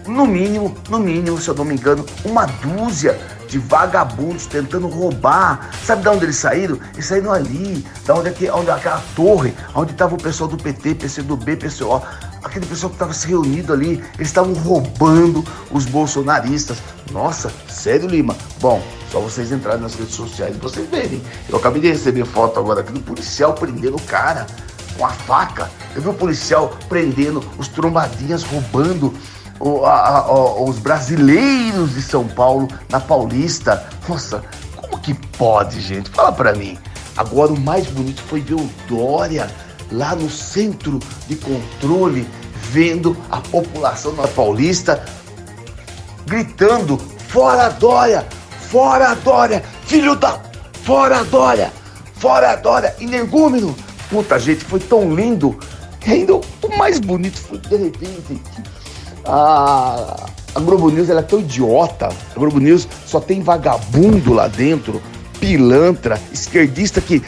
no 0.07 0.25
mínimo, 0.25 0.75
no 0.89 0.99
mínimo, 0.99 1.39
se 1.39 1.47
eu 1.47 1.55
não 1.55 1.63
me 1.63 1.75
engano, 1.75 2.05
uma 2.25 2.45
dúzia 2.45 3.19
de 3.51 3.59
vagabundos 3.59 4.45
tentando 4.45 4.87
roubar. 4.87 5.69
Sabe 5.85 6.03
de 6.03 6.07
onde 6.07 6.25
eles 6.25 6.37
saíram? 6.37 6.79
Eles 6.93 7.05
saíram 7.05 7.33
ali, 7.33 7.85
da 8.05 8.15
onde, 8.15 8.45
é 8.45 8.53
onde 8.53 8.71
aquela 8.71 9.03
torre, 9.13 9.53
onde 9.75 9.91
estava 9.91 10.15
o 10.15 10.17
pessoal 10.17 10.49
do 10.49 10.55
PT, 10.55 10.95
PCdoB, 10.95 11.57
PCO, 11.57 12.01
aquele 12.41 12.65
pessoal 12.65 12.89
que 12.89 12.95
estava 12.95 13.13
se 13.13 13.27
reunido 13.27 13.73
ali, 13.73 14.01
eles 14.15 14.29
estavam 14.29 14.53
roubando 14.53 15.43
os 15.69 15.85
bolsonaristas. 15.85 16.77
Nossa, 17.11 17.51
sério, 17.67 18.07
Lima? 18.07 18.37
Bom, 18.61 18.81
só 19.11 19.19
vocês 19.19 19.51
entrarem 19.51 19.81
nas 19.81 19.95
redes 19.95 20.15
sociais 20.15 20.55
e 20.55 20.59
vocês 20.59 20.89
verem. 20.89 21.21
Eu 21.49 21.57
acabei 21.57 21.81
de 21.81 21.89
receber 21.89 22.25
foto 22.25 22.57
agora 22.57 22.79
aqui 22.79 22.93
do 22.93 23.01
policial 23.01 23.53
prendendo 23.53 23.97
o 23.97 24.01
cara 24.03 24.47
com 24.97 25.05
a 25.05 25.09
faca. 25.09 25.69
Eu 25.93 26.01
vi 26.01 26.07
o 26.07 26.13
policial 26.13 26.77
prendendo 26.87 27.43
os 27.57 27.67
trombadinhas, 27.67 28.43
roubando 28.43 29.13
o, 29.61 29.85
a, 29.85 30.19
a, 30.19 30.63
os 30.63 30.79
brasileiros 30.79 31.93
de 31.93 32.01
São 32.01 32.27
Paulo 32.27 32.67
na 32.89 32.99
Paulista. 32.99 33.87
Nossa, 34.07 34.43
como 34.75 34.99
que 34.99 35.13
pode, 35.13 35.79
gente? 35.79 36.09
Fala 36.09 36.31
pra 36.31 36.53
mim. 36.53 36.77
Agora 37.15 37.51
o 37.51 37.59
mais 37.59 37.87
bonito 37.87 38.21
foi 38.23 38.41
ver 38.41 38.55
o 38.55 38.69
Dória 38.87 39.49
lá 39.91 40.15
no 40.15 40.29
centro 40.29 40.99
de 41.27 41.35
controle, 41.35 42.27
vendo 42.71 43.15
a 43.29 43.37
população 43.37 44.13
na 44.13 44.27
Paulista 44.27 45.03
gritando: 46.25 46.97
Fora 47.27 47.69
Dória! 47.69 48.25
Fora 48.69 49.13
Dória! 49.15 49.63
Filho 49.85 50.15
da. 50.15 50.39
Fora 50.83 51.23
Dória! 51.25 51.71
Fora 52.15 52.55
Dória! 52.55 52.95
Energúmeno! 52.99 53.75
Puta, 54.09 54.39
gente, 54.39 54.63
foi 54.63 54.79
tão 54.79 55.13
lindo. 55.13 55.57
E 56.05 56.11
ainda 56.11 56.35
o 56.35 56.77
mais 56.77 56.99
bonito 56.99 57.37
foi, 57.37 57.57
de 57.59 57.75
repente, 57.75 58.41
a, 59.25 60.29
a 60.55 60.59
Globo 60.59 60.89
News 60.89 61.09
ela 61.09 61.19
é 61.21 61.23
tão 61.23 61.39
idiota. 61.39 62.07
A 62.07 62.39
Globo 62.39 62.59
News 62.59 62.87
só 63.05 63.19
tem 63.19 63.41
vagabundo 63.41 64.33
lá 64.33 64.47
dentro, 64.47 65.01
pilantra, 65.39 66.19
esquerdista 66.31 67.01
que 67.01 67.21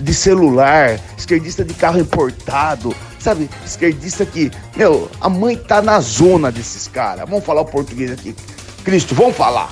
de 0.00 0.14
celular, 0.14 0.98
esquerdista 1.16 1.64
de 1.64 1.74
carro 1.74 1.98
importado, 2.00 2.94
sabe? 3.18 3.50
Esquerdista 3.64 4.24
que, 4.24 4.50
meu, 4.76 5.10
a 5.20 5.28
mãe 5.28 5.56
tá 5.56 5.82
na 5.82 6.00
zona 6.00 6.50
desses 6.50 6.88
caras. 6.88 7.28
Vamos 7.28 7.44
falar 7.44 7.60
o 7.60 7.66
português 7.66 8.10
aqui. 8.10 8.34
Cristo, 8.82 9.14
vamos 9.14 9.36
falar. 9.36 9.70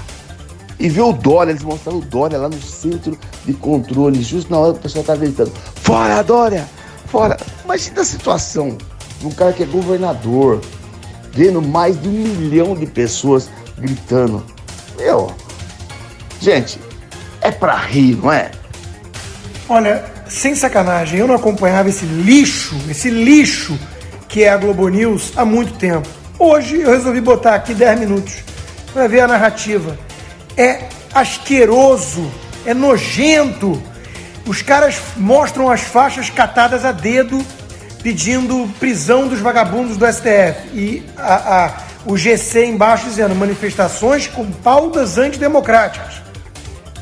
E 0.78 0.88
ver 0.88 1.00
o 1.00 1.12
Dória, 1.12 1.50
eles 1.50 1.64
mostraram 1.64 1.98
o 1.98 2.02
Dória 2.02 2.38
lá 2.38 2.48
no 2.48 2.60
centro 2.60 3.18
de 3.44 3.52
controle, 3.54 4.22
justo 4.22 4.50
na 4.50 4.58
hora 4.58 4.72
que 4.74 4.78
o 4.78 4.82
pessoal 4.82 5.04
tá 5.04 5.16
gritando: 5.16 5.52
Fora, 5.82 6.22
Dória! 6.22 6.68
Fora! 7.06 7.36
Imagina 7.64 8.02
a 8.02 8.04
situação 8.04 8.76
de 9.18 9.26
um 9.26 9.30
cara 9.30 9.52
que 9.52 9.64
é 9.64 9.66
governador, 9.66 10.60
vendo 11.32 11.60
mais 11.62 12.00
de 12.00 12.08
um 12.08 12.12
milhão 12.12 12.74
de 12.74 12.86
pessoas 12.86 13.48
gritando. 13.76 14.44
Meu, 14.96 15.34
gente, 16.40 16.78
é 17.40 17.50
pra 17.50 17.76
rir, 17.76 18.16
não 18.16 18.32
é? 18.32 18.50
Olha, 19.68 20.04
sem 20.28 20.54
sacanagem, 20.54 21.18
eu 21.18 21.26
não 21.26 21.34
acompanhava 21.34 21.88
esse 21.88 22.04
lixo, 22.04 22.76
esse 22.88 23.10
lixo 23.10 23.78
que 24.28 24.44
é 24.44 24.50
a 24.50 24.56
Globo 24.56 24.88
News 24.88 25.32
há 25.36 25.44
muito 25.44 25.74
tempo. 25.74 26.08
Hoje 26.38 26.80
eu 26.80 26.90
resolvi 26.90 27.20
botar 27.20 27.54
aqui 27.54 27.74
10 27.74 28.00
minutos 28.00 28.36
para 28.92 29.08
ver 29.08 29.20
a 29.20 29.26
narrativa. 29.26 29.98
É 30.56 30.84
asqueroso, 31.14 32.30
é 32.66 32.74
nojento. 32.74 33.82
Os 34.46 34.62
caras 34.62 35.00
mostram 35.16 35.70
as 35.70 35.80
faixas 35.80 36.30
catadas 36.30 36.84
a 36.84 36.92
dedo 36.92 37.44
pedindo 38.02 38.68
prisão 38.78 39.28
dos 39.28 39.40
vagabundos 39.40 39.96
do 39.96 40.06
STF. 40.06 40.68
E 40.72 41.02
a, 41.16 41.64
a, 41.64 41.76
o 42.06 42.16
GC 42.16 42.66
embaixo 42.66 43.06
dizendo 43.06 43.34
manifestações 43.34 44.26
com 44.26 44.50
pautas 44.50 45.18
antidemocráticas. 45.18 46.22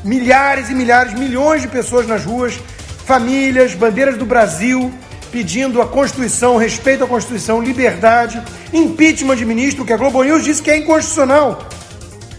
Milhares 0.03 0.69
e 0.69 0.73
milhares, 0.73 1.13
milhões 1.13 1.61
de 1.61 1.67
pessoas 1.67 2.07
nas 2.07 2.23
ruas, 2.23 2.59
famílias, 3.05 3.73
bandeiras 3.73 4.17
do 4.17 4.25
Brasil, 4.25 4.91
pedindo 5.31 5.81
a 5.81 5.87
Constituição, 5.87 6.57
respeito 6.57 7.03
à 7.03 7.07
Constituição, 7.07 7.61
liberdade, 7.61 8.41
impeachment 8.73 9.35
de 9.35 9.45
ministro, 9.45 9.85
que 9.85 9.93
a 9.93 9.97
Globo 9.97 10.23
News 10.23 10.43
disse 10.43 10.61
que 10.61 10.71
é 10.71 10.77
inconstitucional. 10.77 11.67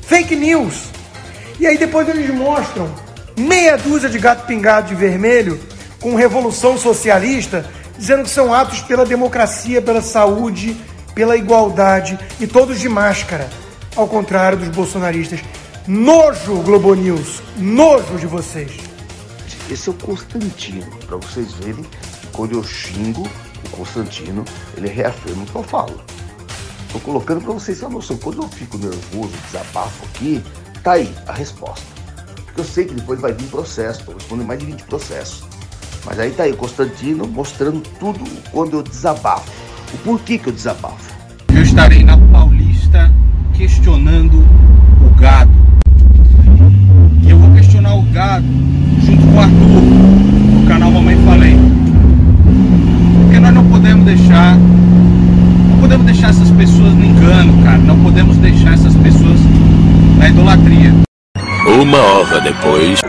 Fake 0.03 0.35
news. 0.37 0.89
E 1.61 1.67
aí 1.67 1.77
depois 1.77 2.09
eles 2.09 2.31
mostram 2.31 2.89
meia 3.37 3.77
dúzia 3.77 4.09
de 4.09 4.19
gato 4.19 4.47
pingado 4.47 4.89
de 4.89 4.95
vermelho 4.95 5.61
com 6.01 6.15
revolução 6.15 6.79
socialista, 6.79 7.65
dizendo 7.99 8.23
que 8.23 8.31
são 8.31 8.55
atos 8.55 8.81
pela 8.81 9.05
democracia, 9.05 9.83
pela 9.83 10.01
saúde, 10.01 10.77
pela 11.15 11.37
igualdade 11.37 12.19
e 12.41 12.47
todos 12.47 12.79
de 12.79 12.89
máscara, 12.89 13.51
ao 13.97 14.07
contrário 14.07 14.57
dos 14.57 14.69
bolsonaristas. 14.69 15.41
Nojo, 15.87 16.63
Globo 16.63 16.95
News, 16.95 17.43
nojo 17.57 18.17
de 18.19 18.27
vocês. 18.27 18.73
Esse 19.71 19.89
é 19.89 19.93
o 19.93 19.95
Constantino, 19.97 20.87
para 21.07 21.17
vocês 21.17 21.53
verem 21.55 21.85
quando 22.33 22.53
eu 22.53 22.63
xingo 22.63 23.29
o 23.65 23.69
Constantino, 23.71 24.45
ele 24.77 24.89
reafirma 24.89 25.43
o 25.43 25.47
que 25.47 25.57
eu 25.57 25.63
falo. 25.65 26.01
Tô 26.93 27.01
colocando 27.01 27.43
para 27.43 27.53
vocês 27.53 27.83
a 27.83 27.89
noção. 27.89 28.17
Quando 28.19 28.43
eu 28.43 28.49
fico 28.49 28.79
nervoso, 28.79 29.33
desabafo 29.47 30.05
aqui, 30.07 30.43
tá 30.85 30.93
aí 30.93 31.13
a 31.27 31.33
resposta. 31.33 31.85
Porque 32.47 32.61
eu 32.61 32.65
sei 32.65 32.85
que 32.85 32.95
depois 32.95 33.21
vai 33.21 33.33
vir 33.33 33.49
processo, 33.49 34.05
tô 34.05 34.13
respondendo 34.13 34.47
mais 34.47 34.61
de 34.61 34.67
20 34.67 34.85
processos. 34.85 35.48
Mas 36.09 36.19
aí 36.19 36.31
tá 36.31 36.45
aí 36.45 36.53
o 36.53 36.57
Constantino 36.57 37.27
mostrando 37.27 37.83
tudo 38.01 38.21
quando 38.51 38.79
eu 38.79 38.83
desabafo. 38.83 39.51
O 39.93 39.99
porquê 39.99 40.39
que 40.39 40.49
eu 40.49 40.53
desabafo. 40.53 41.13
Eu 41.55 41.63
estarei 41.63 42.03
na 42.03 42.17
Paulista 42.17 43.13
questionando 43.55 44.39
o 44.39 45.15
gado. 45.21 45.53
E 47.23 47.31
eu 47.31 47.39
vou 47.39 47.55
questionar 47.55 47.95
o 47.95 48.03
gado 48.11 48.47
junto 49.05 49.27
com 49.27 49.35
o 49.35 49.41
Arthur, 49.41 50.61
do 50.61 50.69
canal 50.69 50.91
Mamãe 50.91 51.17
Falei 51.25 51.69
podemos 53.79 54.05
deixar. 54.05 54.57
Não 54.57 55.79
podemos 55.81 56.07
deixar 56.07 56.31
essas 56.31 56.51
pessoas 56.51 56.93
no 56.95 57.05
engano, 57.05 57.63
cara. 57.63 57.79
Não 57.79 57.99
podemos 58.03 58.37
deixar 58.39 58.75
essas 58.75 58.95
pessoas 58.97 59.41
na 60.19 60.29
idolatria. 60.29 60.93
Uma 61.81 61.99
hora 61.99 62.41
depois. 62.41 63.08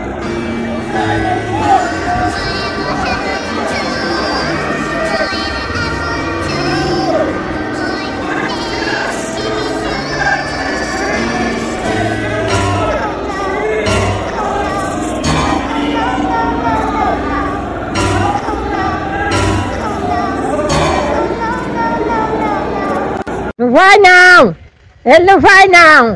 Ele 25.04 25.24
não 25.24 25.40
vai 25.40 25.66
não! 25.66 26.14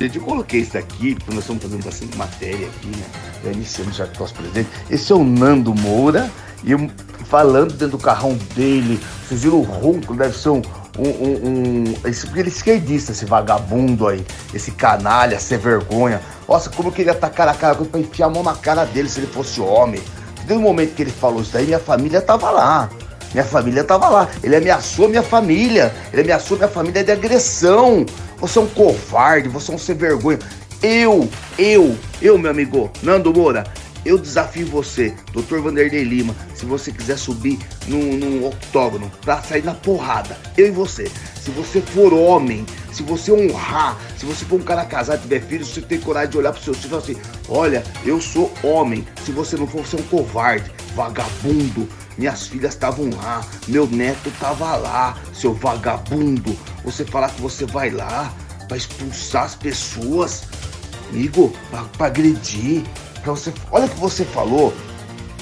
Gente, 0.00 0.16
eu 0.16 0.24
coloquei 0.24 0.60
isso 0.60 0.78
aqui, 0.78 1.16
porque 1.16 1.34
nós 1.34 1.40
estamos 1.40 1.62
fazendo 1.62 1.84
bastante 1.84 2.16
matéria 2.16 2.66
aqui, 2.68 2.86
né? 2.86 3.04
Já 3.44 3.50
iniciamos 3.50 3.96
já 3.96 4.06
com 4.06 4.20
nosso 4.20 4.34
presidente. 4.34 4.70
Esse 4.88 5.12
é 5.12 5.14
o 5.14 5.24
Nando 5.24 5.74
Moura, 5.74 6.30
e 6.64 6.72
eu 6.72 6.90
falando 7.28 7.72
dentro 7.72 7.98
do 7.98 8.02
carrão 8.02 8.34
dele. 8.54 8.98
Vocês 9.26 9.42
viram 9.42 9.58
o 9.58 9.62
ronco, 9.62 10.14
deve 10.14 10.38
ser 10.38 10.48
um. 10.48 10.62
um, 10.98 11.08
um, 11.08 11.48
um 11.48 12.08
esse, 12.08 12.24
porque 12.24 12.40
ele 12.40 12.48
é 12.48 12.52
esquerdista, 12.52 13.12
esse 13.12 13.26
vagabundo 13.26 14.08
aí, 14.08 14.24
esse 14.54 14.70
canalha, 14.70 15.38
sem 15.38 15.58
vergonha. 15.58 16.22
Nossa, 16.48 16.70
como 16.70 16.88
eu 16.88 16.92
queria 16.92 17.12
atacar 17.12 17.48
a 17.48 17.54
cara 17.54 17.74
pra 17.74 18.00
enfiar 18.00 18.26
a 18.26 18.30
mão 18.30 18.42
na 18.42 18.54
cara 18.54 18.86
dele 18.86 19.08
se 19.10 19.20
ele 19.20 19.26
fosse 19.26 19.60
homem. 19.60 20.00
Desde 20.48 20.64
o 20.64 20.66
momento 20.66 20.94
que 20.94 21.02
ele 21.02 21.10
falou 21.10 21.42
isso 21.42 21.52
daí, 21.52 21.66
minha 21.66 21.78
família 21.78 22.22
tava 22.22 22.50
lá. 22.50 22.88
Minha 23.34 23.44
família 23.44 23.84
tava 23.84 24.08
lá. 24.08 24.28
Ele 24.42 24.56
ameaçou 24.56 25.06
minha 25.06 25.22
família. 25.22 25.94
Ele 26.10 26.22
ameaçou 26.22 26.56
minha 26.56 26.70
família 26.70 27.04
de 27.04 27.12
agressão. 27.12 28.06
Você 28.38 28.58
é 28.58 28.62
um 28.62 28.66
covarde, 28.66 29.46
você 29.50 29.70
é 29.70 29.74
um 29.74 29.78
sem 29.78 29.94
vergonha. 29.94 30.38
Eu, 30.82 31.28
eu, 31.58 31.94
eu, 32.22 32.38
meu 32.38 32.50
amigo, 32.50 32.90
Nando 33.02 33.30
Moura, 33.34 33.64
eu 34.08 34.16
desafio 34.16 34.66
você, 34.66 35.14
Dr. 35.32 35.58
Vanderlei 35.58 36.02
Lima, 36.02 36.34
se 36.54 36.64
você 36.64 36.90
quiser 36.90 37.18
subir 37.18 37.58
num, 37.86 38.16
num 38.16 38.46
octógono 38.46 39.12
pra 39.20 39.42
sair 39.42 39.62
na 39.62 39.74
porrada, 39.74 40.38
eu 40.56 40.68
e 40.68 40.70
você. 40.70 41.10
Se 41.38 41.50
você 41.50 41.82
for 41.82 42.14
homem, 42.14 42.64
se 42.90 43.02
você 43.02 43.30
honrar, 43.30 43.98
se 44.16 44.24
você 44.24 44.46
for 44.46 44.56
um 44.56 44.64
cara 44.64 44.86
casado, 44.86 45.20
tiver 45.20 45.42
filhos, 45.42 45.68
você 45.68 45.82
tem 45.82 46.00
coragem 46.00 46.30
de 46.30 46.38
olhar 46.38 46.52
pro 46.52 46.62
seu 46.62 46.72
filho 46.72 46.86
e 46.86 46.90
falar 46.90 47.02
assim: 47.02 47.16
olha, 47.50 47.84
eu 48.02 48.18
sou 48.18 48.50
homem. 48.62 49.06
Se 49.24 49.30
você 49.30 49.56
não 49.56 49.66
for, 49.66 49.86
você 49.86 49.96
é 49.96 50.00
um 50.00 50.04
covarde, 50.04 50.72
vagabundo. 50.94 51.86
Minhas 52.16 52.46
filhas 52.48 52.72
estavam 52.72 53.10
lá, 53.10 53.46
meu 53.68 53.86
neto 53.86 54.32
tava 54.40 54.74
lá, 54.76 55.18
seu 55.34 55.52
vagabundo. 55.52 56.56
Você 56.82 57.04
falar 57.04 57.28
que 57.28 57.42
você 57.42 57.66
vai 57.66 57.90
lá 57.90 58.32
para 58.66 58.76
expulsar 58.76 59.44
as 59.44 59.54
pessoas, 59.54 60.44
amigo, 61.10 61.52
para 61.70 62.06
agredir, 62.06 62.84
Pra 63.28 63.36
você, 63.36 63.52
olha 63.70 63.84
o 63.84 63.88
que 63.90 64.00
você 64.00 64.24
falou, 64.24 64.72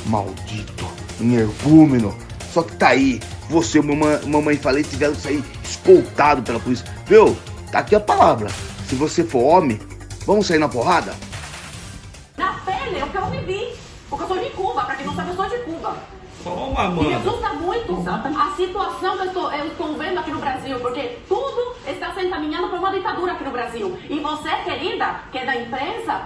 maldito, 0.07 0.88
energúmeno. 1.20 2.12
Só 2.53 2.64
que 2.64 2.75
tá 2.75 2.88
aí, 2.88 3.20
você 3.49 3.81
mamãe, 3.81 4.27
mamãe 4.27 4.57
falei 4.57 4.83
tiveram 4.83 5.14
que 5.14 5.20
sair 5.20 5.44
escoltado 5.62 6.42
pela 6.42 6.59
polícia. 6.59 6.85
Viu? 7.07 7.37
Tá 7.70 7.79
aqui 7.79 7.94
a 7.94 8.01
palavra. 8.01 8.51
Se 8.88 8.96
você 8.96 9.22
for 9.22 9.38
homem, 9.38 9.79
vamos 10.27 10.49
sair 10.49 10.59
na 10.59 10.68
porrada? 10.68 11.14
Na 12.37 12.55
pele 12.55 12.99
é 12.99 13.05
o 13.05 13.09
que 13.09 13.18
eu 13.18 13.31
vivi. 13.31 13.77
Porque 14.11 14.25
eu 14.25 14.29
sou 14.31 14.38
de 14.40 14.51
Cuba, 14.51 14.83
pra 14.83 14.96
quem 14.96 15.07
não 15.07 15.14
sabe, 15.14 15.31
eu 15.31 15.37
sou 15.37 15.49
de 15.49 15.59
Cuba. 15.59 15.96
Toma, 16.46 16.90
mano. 16.90 17.02
E 17.02 17.06
me 17.09 17.14
assusta 17.14 17.48
muito 17.54 18.04
a 18.38 18.50
situação 18.56 19.16
que 19.16 19.22
eu 19.22 19.26
estou, 19.26 19.52
eu 19.52 19.66
estou 19.66 19.94
vendo 19.94 20.20
aqui 20.20 20.30
no 20.30 20.38
Brasil, 20.38 20.78
porque 20.78 21.18
tudo 21.28 21.74
está 21.85 22.12
se 22.12 22.24
encaminhando 22.24 22.68
para 22.68 22.78
uma 22.78 22.92
ditadura 22.92 23.32
aqui 23.32 23.42
no 23.42 23.50
Brasil. 23.50 23.98
E 24.09 24.20
você, 24.20 24.50
querida, 24.64 25.22
que 25.32 25.38
é 25.38 25.44
da 25.44 25.56
imprensa, 25.56 26.22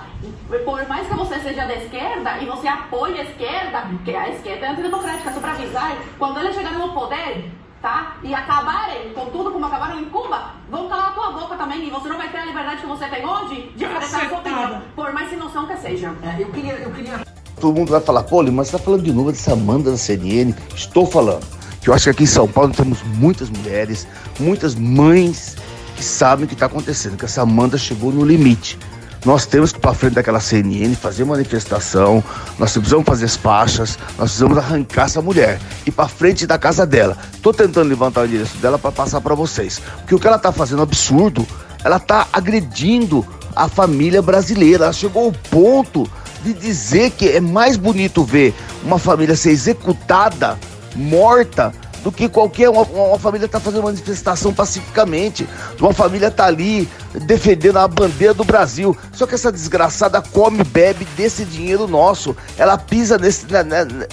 por 0.65 0.87
mais 0.87 1.09
que 1.09 1.15
você 1.15 1.41
seja 1.41 1.65
da 1.65 1.75
esquerda 1.75 2.39
e 2.39 2.45
você 2.45 2.69
apoie 2.69 3.19
a 3.19 3.23
esquerda, 3.23 3.87
que 4.05 4.15
a 4.15 4.29
esquerda 4.29 4.67
é 4.67 4.71
antidemocrática, 4.71 5.33
só 5.33 5.41
para 5.41 5.53
avisar, 5.53 5.97
quando 6.19 6.39
eles 6.41 6.55
chegarem 6.55 6.79
no 6.79 6.93
poder, 6.93 7.51
tá? 7.81 8.17
E 8.23 8.35
acabarem 8.35 9.15
com 9.15 9.25
tudo 9.27 9.51
como 9.51 9.65
acabaram 9.65 9.99
em 9.99 10.05
Cuba, 10.05 10.51
vão 10.69 10.87
calar 10.87 11.09
a 11.09 11.13
tua 11.13 11.31
boca 11.31 11.57
também 11.57 11.87
e 11.87 11.91
você 11.91 12.09
não 12.11 12.19
vai 12.19 12.29
ter 12.29 12.39
a 12.39 12.45
liberdade 12.45 12.83
que 12.83 12.87
você 12.87 13.07
tem 13.09 13.27
hoje 13.27 13.73
de 13.75 13.85
expressar 13.85 14.29
sua 14.29 14.39
opinião, 14.39 14.83
por 14.95 15.13
mais 15.15 15.31
sem 15.31 15.39
noção 15.39 15.67
que 15.67 15.77
seja. 15.79 16.15
É, 16.23 16.43
eu 16.43 16.51
queria, 16.51 16.75
eu 16.75 16.93
queria 16.93 17.21
todo 17.61 17.77
mundo 17.77 17.91
vai 17.91 18.01
falar, 18.01 18.23
pô, 18.23 18.43
mas 18.43 18.69
você 18.69 18.73
tá 18.73 18.79
falando 18.79 19.03
de 19.03 19.13
novo 19.13 19.31
dessa 19.31 19.53
Amanda 19.53 19.91
da 19.91 19.97
CNN. 19.97 20.55
Estou 20.75 21.07
falando. 21.07 21.45
Que 21.81 21.89
eu 21.89 21.95
acho 21.95 22.05
que 22.05 22.11
aqui 22.11 22.23
em 22.25 22.27
São 22.27 22.49
Paulo 22.49 22.73
temos 22.75 23.03
muitas 23.03 23.49
mulheres, 23.49 24.07
muitas 24.39 24.75
mães 24.75 25.57
que 25.97 26.05
sabem 26.05 26.45
o 26.45 26.49
que 26.49 26.55
está 26.55 26.67
acontecendo, 26.67 27.17
que 27.17 27.25
essa 27.25 27.43
Amanda 27.43 27.79
chegou 27.79 28.13
no 28.13 28.25
limite. 28.25 28.79
Nós 29.25 29.45
temos 29.45 29.71
que 29.71 29.79
ir 29.79 29.83
para 29.83 29.93
frente 29.93 30.15
daquela 30.15 30.41
CNN, 30.41 30.95
fazer 30.95 31.25
manifestação, 31.25 32.25
nós 32.59 32.73
precisamos 32.73 33.05
fazer 33.05 33.27
as 33.27 33.37
faixas, 33.37 33.99
nós 34.11 34.31
precisamos 34.31 34.57
arrancar 34.57 35.05
essa 35.05 35.21
mulher 35.21 35.61
e 35.87 35.91
para 35.91 36.09
frente 36.09 36.47
da 36.47 36.59
casa 36.59 36.87
dela. 36.87 37.17
Tô 37.43 37.53
tentando 37.53 37.89
levantar 37.89 38.23
o 38.23 38.27
endereço 38.27 38.57
dela 38.59 38.79
para 38.79 38.91
passar 38.91 39.21
para 39.21 39.35
vocês, 39.35 39.81
porque 39.99 40.15
o 40.15 40.19
que 40.19 40.27
ela 40.27 40.39
tá 40.39 40.51
fazendo 40.53 40.81
é 40.81 40.83
absurdo. 40.85 41.47
Ela 41.85 41.99
tá 41.99 42.29
agredindo 42.33 43.27
a 43.55 43.69
família 43.69 44.23
brasileira. 44.23 44.85
Ela 44.85 44.93
chegou 44.93 45.27
ao 45.27 45.33
ponto 45.33 46.11
de 46.43 46.53
dizer 46.53 47.11
que 47.11 47.29
é 47.29 47.41
mais 47.41 47.77
bonito 47.77 48.25
ver 48.25 48.55
uma 48.83 48.99
família 48.99 49.37
ser 49.37 49.51
executada, 49.51 50.59
morta, 50.95 51.73
do 52.03 52.11
que 52.11 52.29
qualquer 52.29 52.69
uma, 52.69 52.83
uma 52.83 53.19
família 53.19 53.47
tá 53.47 53.61
fazendo 53.61 53.83
manifestação 53.83 54.53
pacificamente. 54.53 55.47
Uma 55.79 55.93
família 55.93 56.31
tá 56.31 56.47
ali 56.47 56.89
defendendo 57.15 57.79
a 57.79 57.87
bandeira 57.87 58.35
do 58.35 58.45
Brasil. 58.45 58.97
Só 59.13 59.27
que 59.27 59.35
essa 59.35 59.53
desgraçada 59.53 60.21
come 60.21 60.65
bebe 60.65 61.05
desse 61.17 61.45
dinheiro 61.45 61.87
nosso. 61.87 62.37
Ela 62.57 62.79
pisa 62.79 63.19
nesse, 63.19 63.47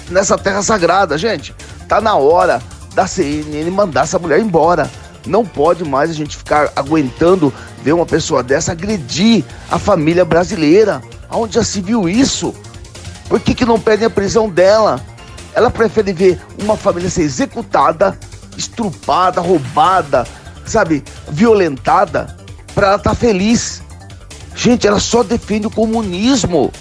nessa 0.10 0.38
terra 0.38 0.62
sagrada, 0.62 1.18
gente. 1.18 1.56
Tá 1.88 2.02
na 2.02 2.16
hora 2.16 2.62
da 2.94 3.08
CNN 3.08 3.70
mandar 3.72 4.04
essa 4.04 4.20
mulher 4.20 4.40
embora. 4.40 4.90
Não 5.26 5.46
pode 5.46 5.84
mais 5.84 6.10
a 6.10 6.14
gente 6.14 6.38
ficar 6.38 6.72
aguentando 6.76 7.54
ver 7.84 7.94
uma 7.94 8.06
pessoa 8.06 8.42
dessa 8.42 8.72
agredir 8.72 9.44
a 9.70 9.78
família 9.78 10.26
brasileira. 10.26 11.02
Aonde 11.30 11.56
já 11.56 11.64
se 11.64 11.82
viu 11.82 12.08
isso? 12.08 12.54
Por 13.28 13.40
que, 13.40 13.54
que 13.54 13.66
não 13.66 13.80
pedem 13.80 14.08
a 14.08 14.10
prisão 14.10 14.50
dela? 14.50 15.02
Ela 15.54 15.70
prefere 15.70 16.14
ver 16.14 16.40
uma 16.62 16.78
família 16.78 17.10
ser 17.10 17.24
executada, 17.24 18.18
estrupada, 18.58 19.42
roubada, 19.42 20.26
sabe, 20.66 21.04
violentada, 21.30 22.36
para 22.74 22.88
ela 22.88 22.96
estar 22.98 23.12
tá 23.12 23.16
feliz. 23.16 23.82
Gente, 24.56 24.88
ela 24.88 25.00
só 25.00 25.24
defende 25.24 25.68
o 25.68 25.72
comunismo. 25.72 26.72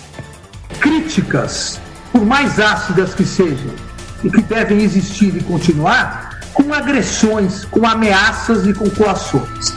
Críticas, 0.80 1.80
por 2.12 2.24
mais 2.24 2.58
ácidas 2.60 3.14
que 3.14 3.24
sejam, 3.24 3.74
e 4.24 4.30
que 4.30 4.42
devem 4.42 4.82
existir 4.82 5.36
e 5.36 5.42
continuar, 5.42 6.40
com 6.52 6.72
agressões, 6.72 7.64
com 7.66 7.86
ameaças 7.86 8.66
e 8.66 8.72
com 8.72 8.88
coações. 8.90 9.74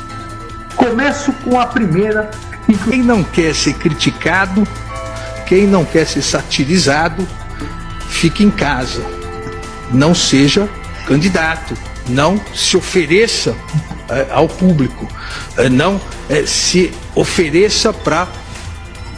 Começo 0.75 1.34
com 1.43 1.60
a 1.60 1.65
primeira. 1.65 2.32
Quem 2.77 3.01
não 3.01 3.23
quer 3.23 3.55
ser 3.55 3.73
criticado, 3.73 4.67
quem 5.47 5.65
não 5.65 5.84
quer 5.84 6.05
ser 6.05 6.21
satirizado, 6.21 7.27
fique 8.10 8.43
em 8.43 8.51
casa. 8.51 9.03
Não 9.91 10.13
seja 10.13 10.69
candidato. 11.08 11.73
Não 12.08 12.39
se 12.53 12.77
ofereça 12.77 13.55
é, 14.10 14.27
ao 14.32 14.47
público. 14.47 15.08
É, 15.58 15.69
não 15.69 15.99
é, 16.29 16.45
se 16.45 16.91
ofereça 17.15 17.91
para 17.91 18.27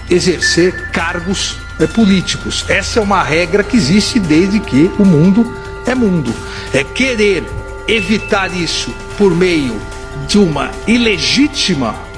exercer 0.10 0.92
cargos 0.92 1.58
políticos. 1.96 2.66
Essa 2.68 3.00
é 3.00 3.02
uma 3.02 3.24
regra 3.24 3.64
que 3.64 3.76
existe 3.76 4.20
desde 4.20 4.60
que 4.60 4.92
o 5.00 5.06
mundo 5.06 5.58
é 5.86 5.96
mundo. 5.96 6.34
É 6.74 6.84
querer 6.84 7.44
evitar 7.88 8.56
isso 8.56 8.94
por 9.18 9.34
meio 9.36 9.80
de 10.28 10.38
uma 10.38 10.72
ilegítima 10.86 12.11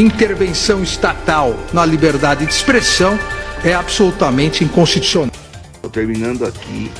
intervenção 0.00 0.82
estatal 0.82 1.54
na 1.72 1.84
liberdade 1.84 2.46
de 2.46 2.52
expressão 2.52 3.18
é 3.62 3.74
absolutamente 3.74 4.64
inconstitucional. 4.64 5.30
Terminando 5.92 6.46
aqui. 6.46 6.90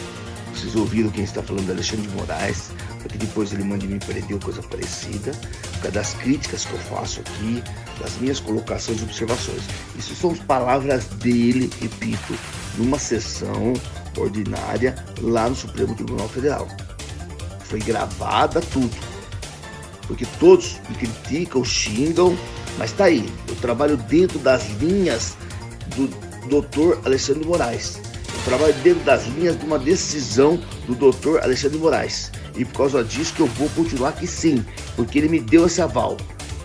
Vocês 0.54 0.76
ouviram 0.76 1.10
quem 1.10 1.24
está 1.24 1.42
falando 1.42 1.70
Alexandre 1.70 2.06
de 2.06 2.14
Moraes, 2.14 2.70
para 2.98 3.08
que 3.08 3.18
depois 3.18 3.52
ele 3.52 3.64
mande 3.64 3.86
me 3.86 3.98
prender 3.98 4.38
coisa 4.38 4.62
parecida, 4.62 5.32
por 5.32 5.80
causa 5.80 5.90
das 5.90 6.14
críticas 6.14 6.66
que 6.66 6.72
eu 6.72 6.78
faço 6.78 7.20
aqui, 7.20 7.62
das 7.98 8.14
minhas 8.20 8.38
colocações 8.38 9.00
e 9.00 9.02
observações. 9.02 9.62
Isso 9.98 10.14
são 10.14 10.34
palavras 10.34 11.06
dele, 11.06 11.70
repito, 11.80 12.34
numa 12.76 12.98
sessão 12.98 13.72
ordinária 14.16 14.94
lá 15.20 15.48
no 15.48 15.56
Supremo 15.56 15.94
Tribunal 15.94 16.28
Federal. 16.28 16.68
Foi 17.64 17.80
gravada 17.80 18.60
tudo. 18.60 18.94
Porque 20.06 20.26
todos 20.38 20.78
me 20.88 20.94
criticam, 20.96 21.64
xingam, 21.64 22.36
mas 22.78 22.92
tá 22.92 23.04
aí. 23.04 23.28
Eu 23.48 23.54
trabalho 23.56 23.96
dentro 23.96 24.38
das 24.38 24.68
linhas 24.80 25.36
do 25.96 26.08
Dr. 26.48 26.98
Alexandre 27.04 27.46
Moraes. 27.46 28.00
Eu 28.34 28.42
trabalho 28.44 28.74
dentro 28.82 29.04
das 29.04 29.26
linhas 29.26 29.58
de 29.58 29.64
uma 29.64 29.78
decisão 29.78 30.60
do 30.86 30.94
Dr. 30.94 31.38
Alexandre 31.42 31.78
Moraes. 31.78 32.30
E 32.56 32.64
por 32.64 32.78
causa 32.78 33.04
disso 33.04 33.34
que 33.34 33.40
eu 33.40 33.46
vou 33.46 33.68
continuar 33.70 34.10
aqui 34.10 34.26
sim, 34.26 34.64
porque 34.96 35.18
ele 35.18 35.28
me 35.28 35.40
deu 35.40 35.66
esse 35.66 35.80
aval. 35.80 36.16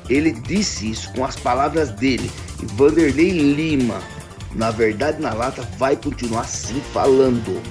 Ele 0.10 0.32
disse 0.32 0.90
isso 0.90 1.12
com 1.14 1.24
as 1.24 1.36
palavras 1.36 1.90
dele. 1.92 2.30
E 2.62 2.66
Vanderlei 2.66 3.32
Lima, 3.32 4.02
na 4.56 4.72
verdade 4.72 5.22
na 5.22 5.34
lata, 5.34 5.62
vai 5.78 5.96
continuar 5.96 6.46
sim 6.46 6.82
falando. 6.94 7.62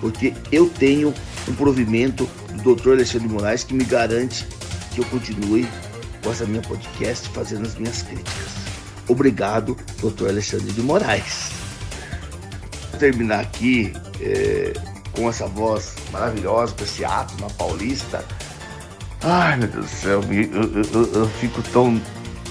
Porque 0.00 0.34
eu 0.52 0.68
tenho 0.68 1.12
um 1.48 1.54
provimento 1.54 2.28
do 2.62 2.74
Dr. 2.74 2.92
Alexandre 2.92 3.28
Moraes 3.28 3.64
que 3.64 3.74
me 3.74 3.84
garante 3.84 4.46
que 4.94 5.00
eu 5.00 5.04
continue 5.06 5.66
com 6.26 6.32
essa 6.32 6.44
minha 6.44 6.62
podcast 6.62 7.28
fazendo 7.28 7.66
as 7.66 7.76
minhas 7.76 8.02
críticas. 8.02 8.48
Obrigado, 9.06 9.76
Dr. 10.02 10.30
Alexandre 10.30 10.72
de 10.72 10.82
Moraes. 10.82 11.52
Vou 12.90 12.98
terminar 12.98 13.42
aqui 13.42 13.92
é, 14.20 14.72
com 15.12 15.28
essa 15.28 15.46
voz 15.46 15.94
maravilhosa, 16.10 16.74
com 16.76 16.82
esse 16.82 17.04
ato 17.04 17.40
na 17.40 17.48
Paulista. 17.50 18.24
Ai 19.22 19.56
meu 19.56 19.68
Deus 19.68 19.84
do 19.84 19.96
céu, 19.96 20.20
eu, 20.32 20.82
eu, 20.82 21.14
eu, 21.14 21.28
fico 21.28 21.62
tão 21.72 22.00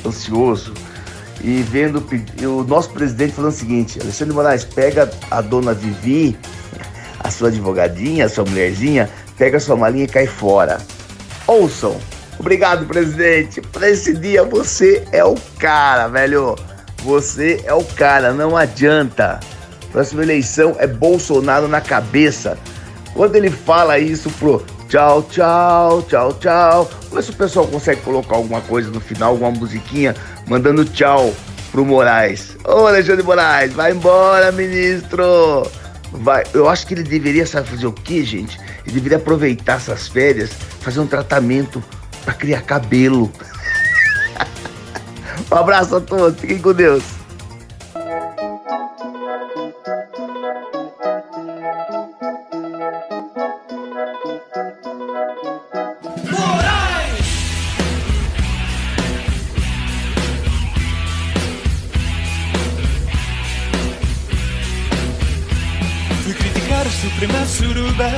ansioso 0.06 0.74
e 1.44 1.62
vendo 1.62 2.02
o 2.44 2.64
nosso 2.64 2.92
presidente 2.92 3.34
falando 3.34 3.52
o 3.52 3.56
seguinte: 3.56 4.00
Alexandre 4.00 4.34
Moraes, 4.34 4.64
pega 4.64 5.12
a 5.30 5.42
dona 5.42 5.74
Vivi, 5.74 6.38
a 7.20 7.30
sua 7.30 7.50
advogadinha, 7.50 8.26
a 8.26 8.30
sua 8.30 8.46
mulherzinha, 8.46 9.10
pega 9.38 9.58
a 9.58 9.60
sua 9.60 9.76
malinha 9.76 10.06
e 10.06 10.08
cai 10.08 10.28
fora. 10.28 10.78
Ouçam. 11.46 12.00
Obrigado, 12.40 12.86
presidente. 12.86 13.62
Para 13.62 13.90
esse 13.90 14.14
dia 14.14 14.44
você 14.44 15.04
é 15.12 15.24
o 15.24 15.36
cara, 15.58 16.08
velho. 16.08 16.56
Você 17.04 17.62
é 17.66 17.74
o 17.74 17.84
cara, 17.84 18.34
não 18.34 18.58
adianta. 18.58 19.40
Próxima 19.92 20.24
eleição 20.24 20.76
é 20.80 20.88
Bolsonaro 20.88 21.68
na 21.68 21.80
cabeça. 21.80 22.58
Quando 23.14 23.36
ele 23.36 23.50
fala 23.50 23.98
isso 23.98 24.30
pro 24.32 24.66
tchau, 24.90 25.24
tchau, 25.24 26.02
tchau, 26.04 26.34
tchau, 26.34 26.92
vê 27.14 27.22
se 27.22 27.30
o 27.30 27.36
pessoal 27.36 27.68
consegue 27.68 28.02
colocar 28.02 28.36
alguma 28.36 28.62
coisa 28.62 28.90
no 28.90 29.00
final, 29.00 29.32
alguma 29.32 29.52
musiquinha, 29.52 30.16
mandando 30.48 30.84
tchau 30.84 31.34
pro 31.72 31.86
Moraes. 31.86 32.58
Ô 32.66 32.88
Alexandre 32.88 33.24
Moraes, 33.24 33.74
vai 33.74 33.92
embora, 33.92 34.52
ministro. 34.52 35.70
Vai. 36.12 36.44
Eu 36.54 36.70
acho 36.70 36.88
que 36.88 36.94
ele 36.94 37.04
deveria 37.04 37.46
sabe 37.46 37.70
fazer 37.70 37.88
o 37.88 37.94
que, 37.94 38.24
gente? 38.24 38.60
Ele 38.86 38.96
deveria 38.96 39.18
aproveitar 39.18 39.78
essas 39.78 40.08
férias, 40.08 40.52
fazer 40.80 41.00
um 41.00 41.08
tratamento 41.08 41.84
para 42.26 42.34
criar 42.34 42.62
cabelo. 42.64 43.32
um 45.50 45.56
abraço 45.56 45.96
a 45.96 46.02
todos, 46.02 46.40
fiquem 46.42 46.58
com 46.58 46.74
Deus. 46.74 47.04
Suprema 67.16 67.46
Suruba, 67.46 68.12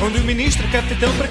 onde 0.00 0.18
o 0.18 0.24
ministro 0.24 0.66
capitão 0.70 1.12
para 1.16 1.26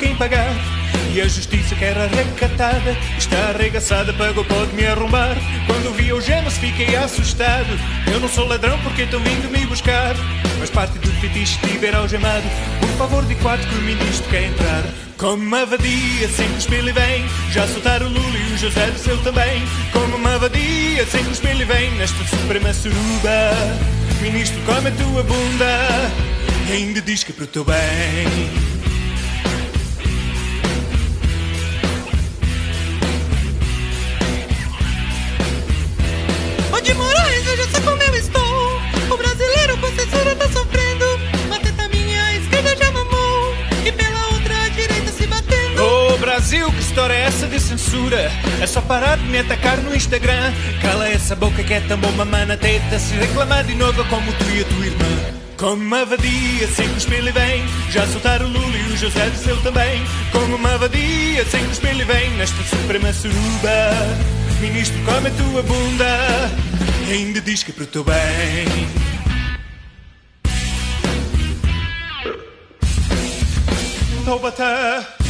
a 1.83 1.89
justiça 1.89 1.89
que 1.89 1.89
era 1.89 2.07
recatada 2.07 2.97
está 3.17 3.37
arregaçada, 3.49 4.13
pagou, 4.13 4.45
pode 4.45 4.73
me 4.73 4.85
arrumar. 4.85 5.35
Quando 5.67 5.93
vi 5.95 6.13
o 6.13 6.21
gemas 6.21 6.57
fiquei 6.57 6.95
assustado. 6.95 7.67
Eu 8.11 8.19
não 8.19 8.29
sou 8.29 8.47
ladrão 8.47 8.79
porque 8.79 9.03
estão 9.03 9.19
vindo 9.19 9.49
me 9.51 9.65
buscar. 9.65 10.15
Mas 10.59 10.69
parte 10.69 10.97
do 10.99 11.11
fetiche 11.19 11.59
estiver 11.65 11.95
algemado. 11.95 12.43
Por 12.79 12.89
favor, 12.97 13.25
de 13.25 13.35
quatro 13.35 13.67
que 13.67 13.75
o 13.75 13.81
ministro 13.81 14.29
quer 14.29 14.45
entrar. 14.45 14.83
Como 15.17 15.43
uma 15.43 15.65
vadia, 15.65 16.27
sem 16.29 16.47
cuspir 16.53 16.85
e 16.85 16.91
vem. 16.91 17.25
Já 17.51 17.67
soltaram 17.67 18.07
o 18.07 18.09
Lula 18.09 18.37
e 18.37 18.53
o 18.53 18.57
José 18.57 18.87
do 18.87 18.99
seu 18.99 19.17
também. 19.19 19.63
Como 19.91 20.15
uma 20.15 20.37
vadia, 20.37 21.05
sem 21.05 21.23
cuspir 21.25 21.59
e 21.59 21.65
vem. 21.65 21.91
Nesta 21.91 22.23
suprema 22.25 22.73
suruba, 22.73 23.51
ministro, 24.21 24.59
come 24.65 24.89
a 24.89 24.91
tua 24.91 25.23
bunda. 25.23 25.87
E 26.69 26.71
ainda 26.71 27.01
diz 27.01 27.23
que 27.23 27.31
é 27.31 27.35
para 27.35 27.43
o 27.43 27.47
teu 27.47 27.65
bem. 27.65 28.72
Brasil, 46.63 46.71
que 46.71 46.79
história 46.79 47.13
é 47.13 47.21
essa 47.21 47.47
de 47.47 47.59
censura? 47.59 48.31
É 48.61 48.67
só 48.67 48.79
parar 48.81 49.17
de 49.17 49.23
me 49.25 49.39
atacar 49.39 49.77
no 49.77 49.93
Instagram. 49.93 50.53
Cala 50.81 51.09
essa 51.09 51.35
boca 51.35 51.63
que 51.63 51.73
é 51.73 51.81
tão 51.81 51.97
bom 51.97 52.11
mamar 52.11 52.45
na 52.45 52.55
teta. 52.55 52.99
Se 52.99 53.15
reclamar 53.15 53.63
de 53.65 53.75
novo 53.75 54.03
como 54.05 54.31
tu 54.33 54.45
e 54.49 54.61
a 54.61 54.65
tua 54.65 54.85
irmã. 54.85 55.05
Como 55.57 55.83
uma 55.83 56.05
vadia, 56.05 56.67
sem 56.67 56.89
cuspir 56.89 57.25
e 57.25 57.31
vem 57.31 57.63
Já 57.89 58.05
soltaram 58.07 58.47
o 58.47 58.49
Lula 58.49 58.75
e 58.75 58.91
o 58.91 58.97
José 58.97 59.29
do 59.29 59.37
seu 59.37 59.55
também 59.61 60.03
Como 60.31 60.55
uma 60.55 60.77
vadia, 60.77 61.45
sem 61.45 61.63
cuspir 61.67 61.95
e 61.95 62.03
vem 62.03 62.31
Nesta 62.31 62.61
suprema 62.63 63.13
suruba 63.13 63.69
Ministro, 64.59 64.97
come 65.05 65.29
a 65.29 65.31
tua 65.31 65.61
bunda 65.61 66.51
E 67.07 67.13
ainda 67.13 67.39
diz 67.39 67.63
que 67.63 67.71
é 67.71 67.73
para 67.73 67.83
o 67.83 67.87
teu 67.87 68.03
bem 68.03 68.87
Taubaté. 74.25 75.22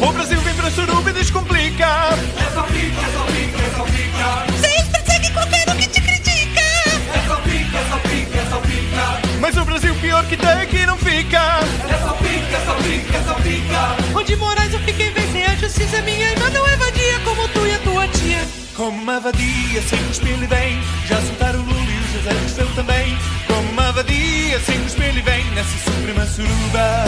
O 0.00 0.12
Brasil 0.12 0.40
vem 0.42 0.54
para 0.54 0.70
Suruba 0.70 1.10
e 1.10 1.12
descomplica. 1.12 1.84
É 1.84 2.54
só 2.54 2.62
pica, 2.62 3.00
é 3.00 3.12
só 3.12 3.24
pica, 3.24 3.62
é 3.62 3.76
só 3.76 3.84
pica. 3.84 4.52
Vocês 4.56 4.88
perseguem 4.88 5.32
qualquer 5.32 5.68
um 5.68 5.76
que 5.76 5.88
te 5.88 6.00
critica. 6.00 6.60
É 6.60 7.26
só 7.26 7.36
pica, 7.36 7.78
é 7.78 7.88
só 7.90 7.98
pica, 7.98 8.38
é 8.38 8.46
só 8.48 8.60
pica. 8.60 9.38
Mas 9.40 9.56
o 9.56 9.64
Brasil 9.64 9.94
pior 9.96 10.24
que 10.26 10.36
tem 10.36 10.50
aqui 10.50 10.86
não 10.86 10.96
fica. 10.98 11.38
É 11.38 11.98
só 12.00 12.12
pica, 12.12 12.56
é 12.56 12.64
só 12.64 12.74
pica, 12.74 13.16
é 13.16 13.22
só 13.26 13.34
pica. 13.34 14.18
Onde 14.18 14.36
Moraes 14.36 14.72
eu 14.72 14.80
fiquei 14.80 15.10
bem 15.10 15.32
sem 15.32 15.44
a 15.44 15.54
justiça. 15.56 16.00
Minha 16.02 16.30
irmã 16.30 16.48
não 16.50 16.66
é 16.66 16.76
vadia 16.76 17.18
como 17.24 17.48
tu 17.48 17.66
e 17.66 17.74
a 17.74 17.78
tua 17.80 18.08
tia. 18.08 18.46
Como 18.76 19.02
uma 19.02 19.18
vadia, 19.18 19.82
sem 19.82 19.98
cuspir 20.04 20.36
lhe 20.38 20.46
vem. 20.46 20.80
Já 21.08 21.20
soltaram 21.20 21.58
o 21.58 21.64
Lula 21.64 21.80
e 21.80 21.98
o 21.98 22.12
José 22.12 22.30
Rousseff 22.40 22.74
também. 22.76 23.18
Como 23.48 23.68
uma 23.72 23.90
vadia, 23.90 24.60
sem 24.60 24.80
cuspir 24.80 25.12
lhe 25.12 25.22
vem. 25.22 25.44
Nessa 25.50 25.76
suprema 25.90 26.24
suruba. 26.24 27.04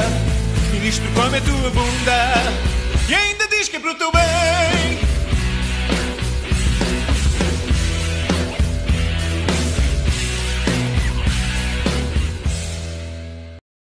Ministro, 0.72 1.08
come 1.14 1.38
a 1.38 1.40
tua 1.40 1.70
bunda. 1.70 2.79
E 3.10 3.12
ainda 3.12 3.48
diz 3.48 3.68
que 3.68 3.74
é 3.74 3.80
pro 3.80 3.92
teu 3.96 4.12
bem. 4.12 5.09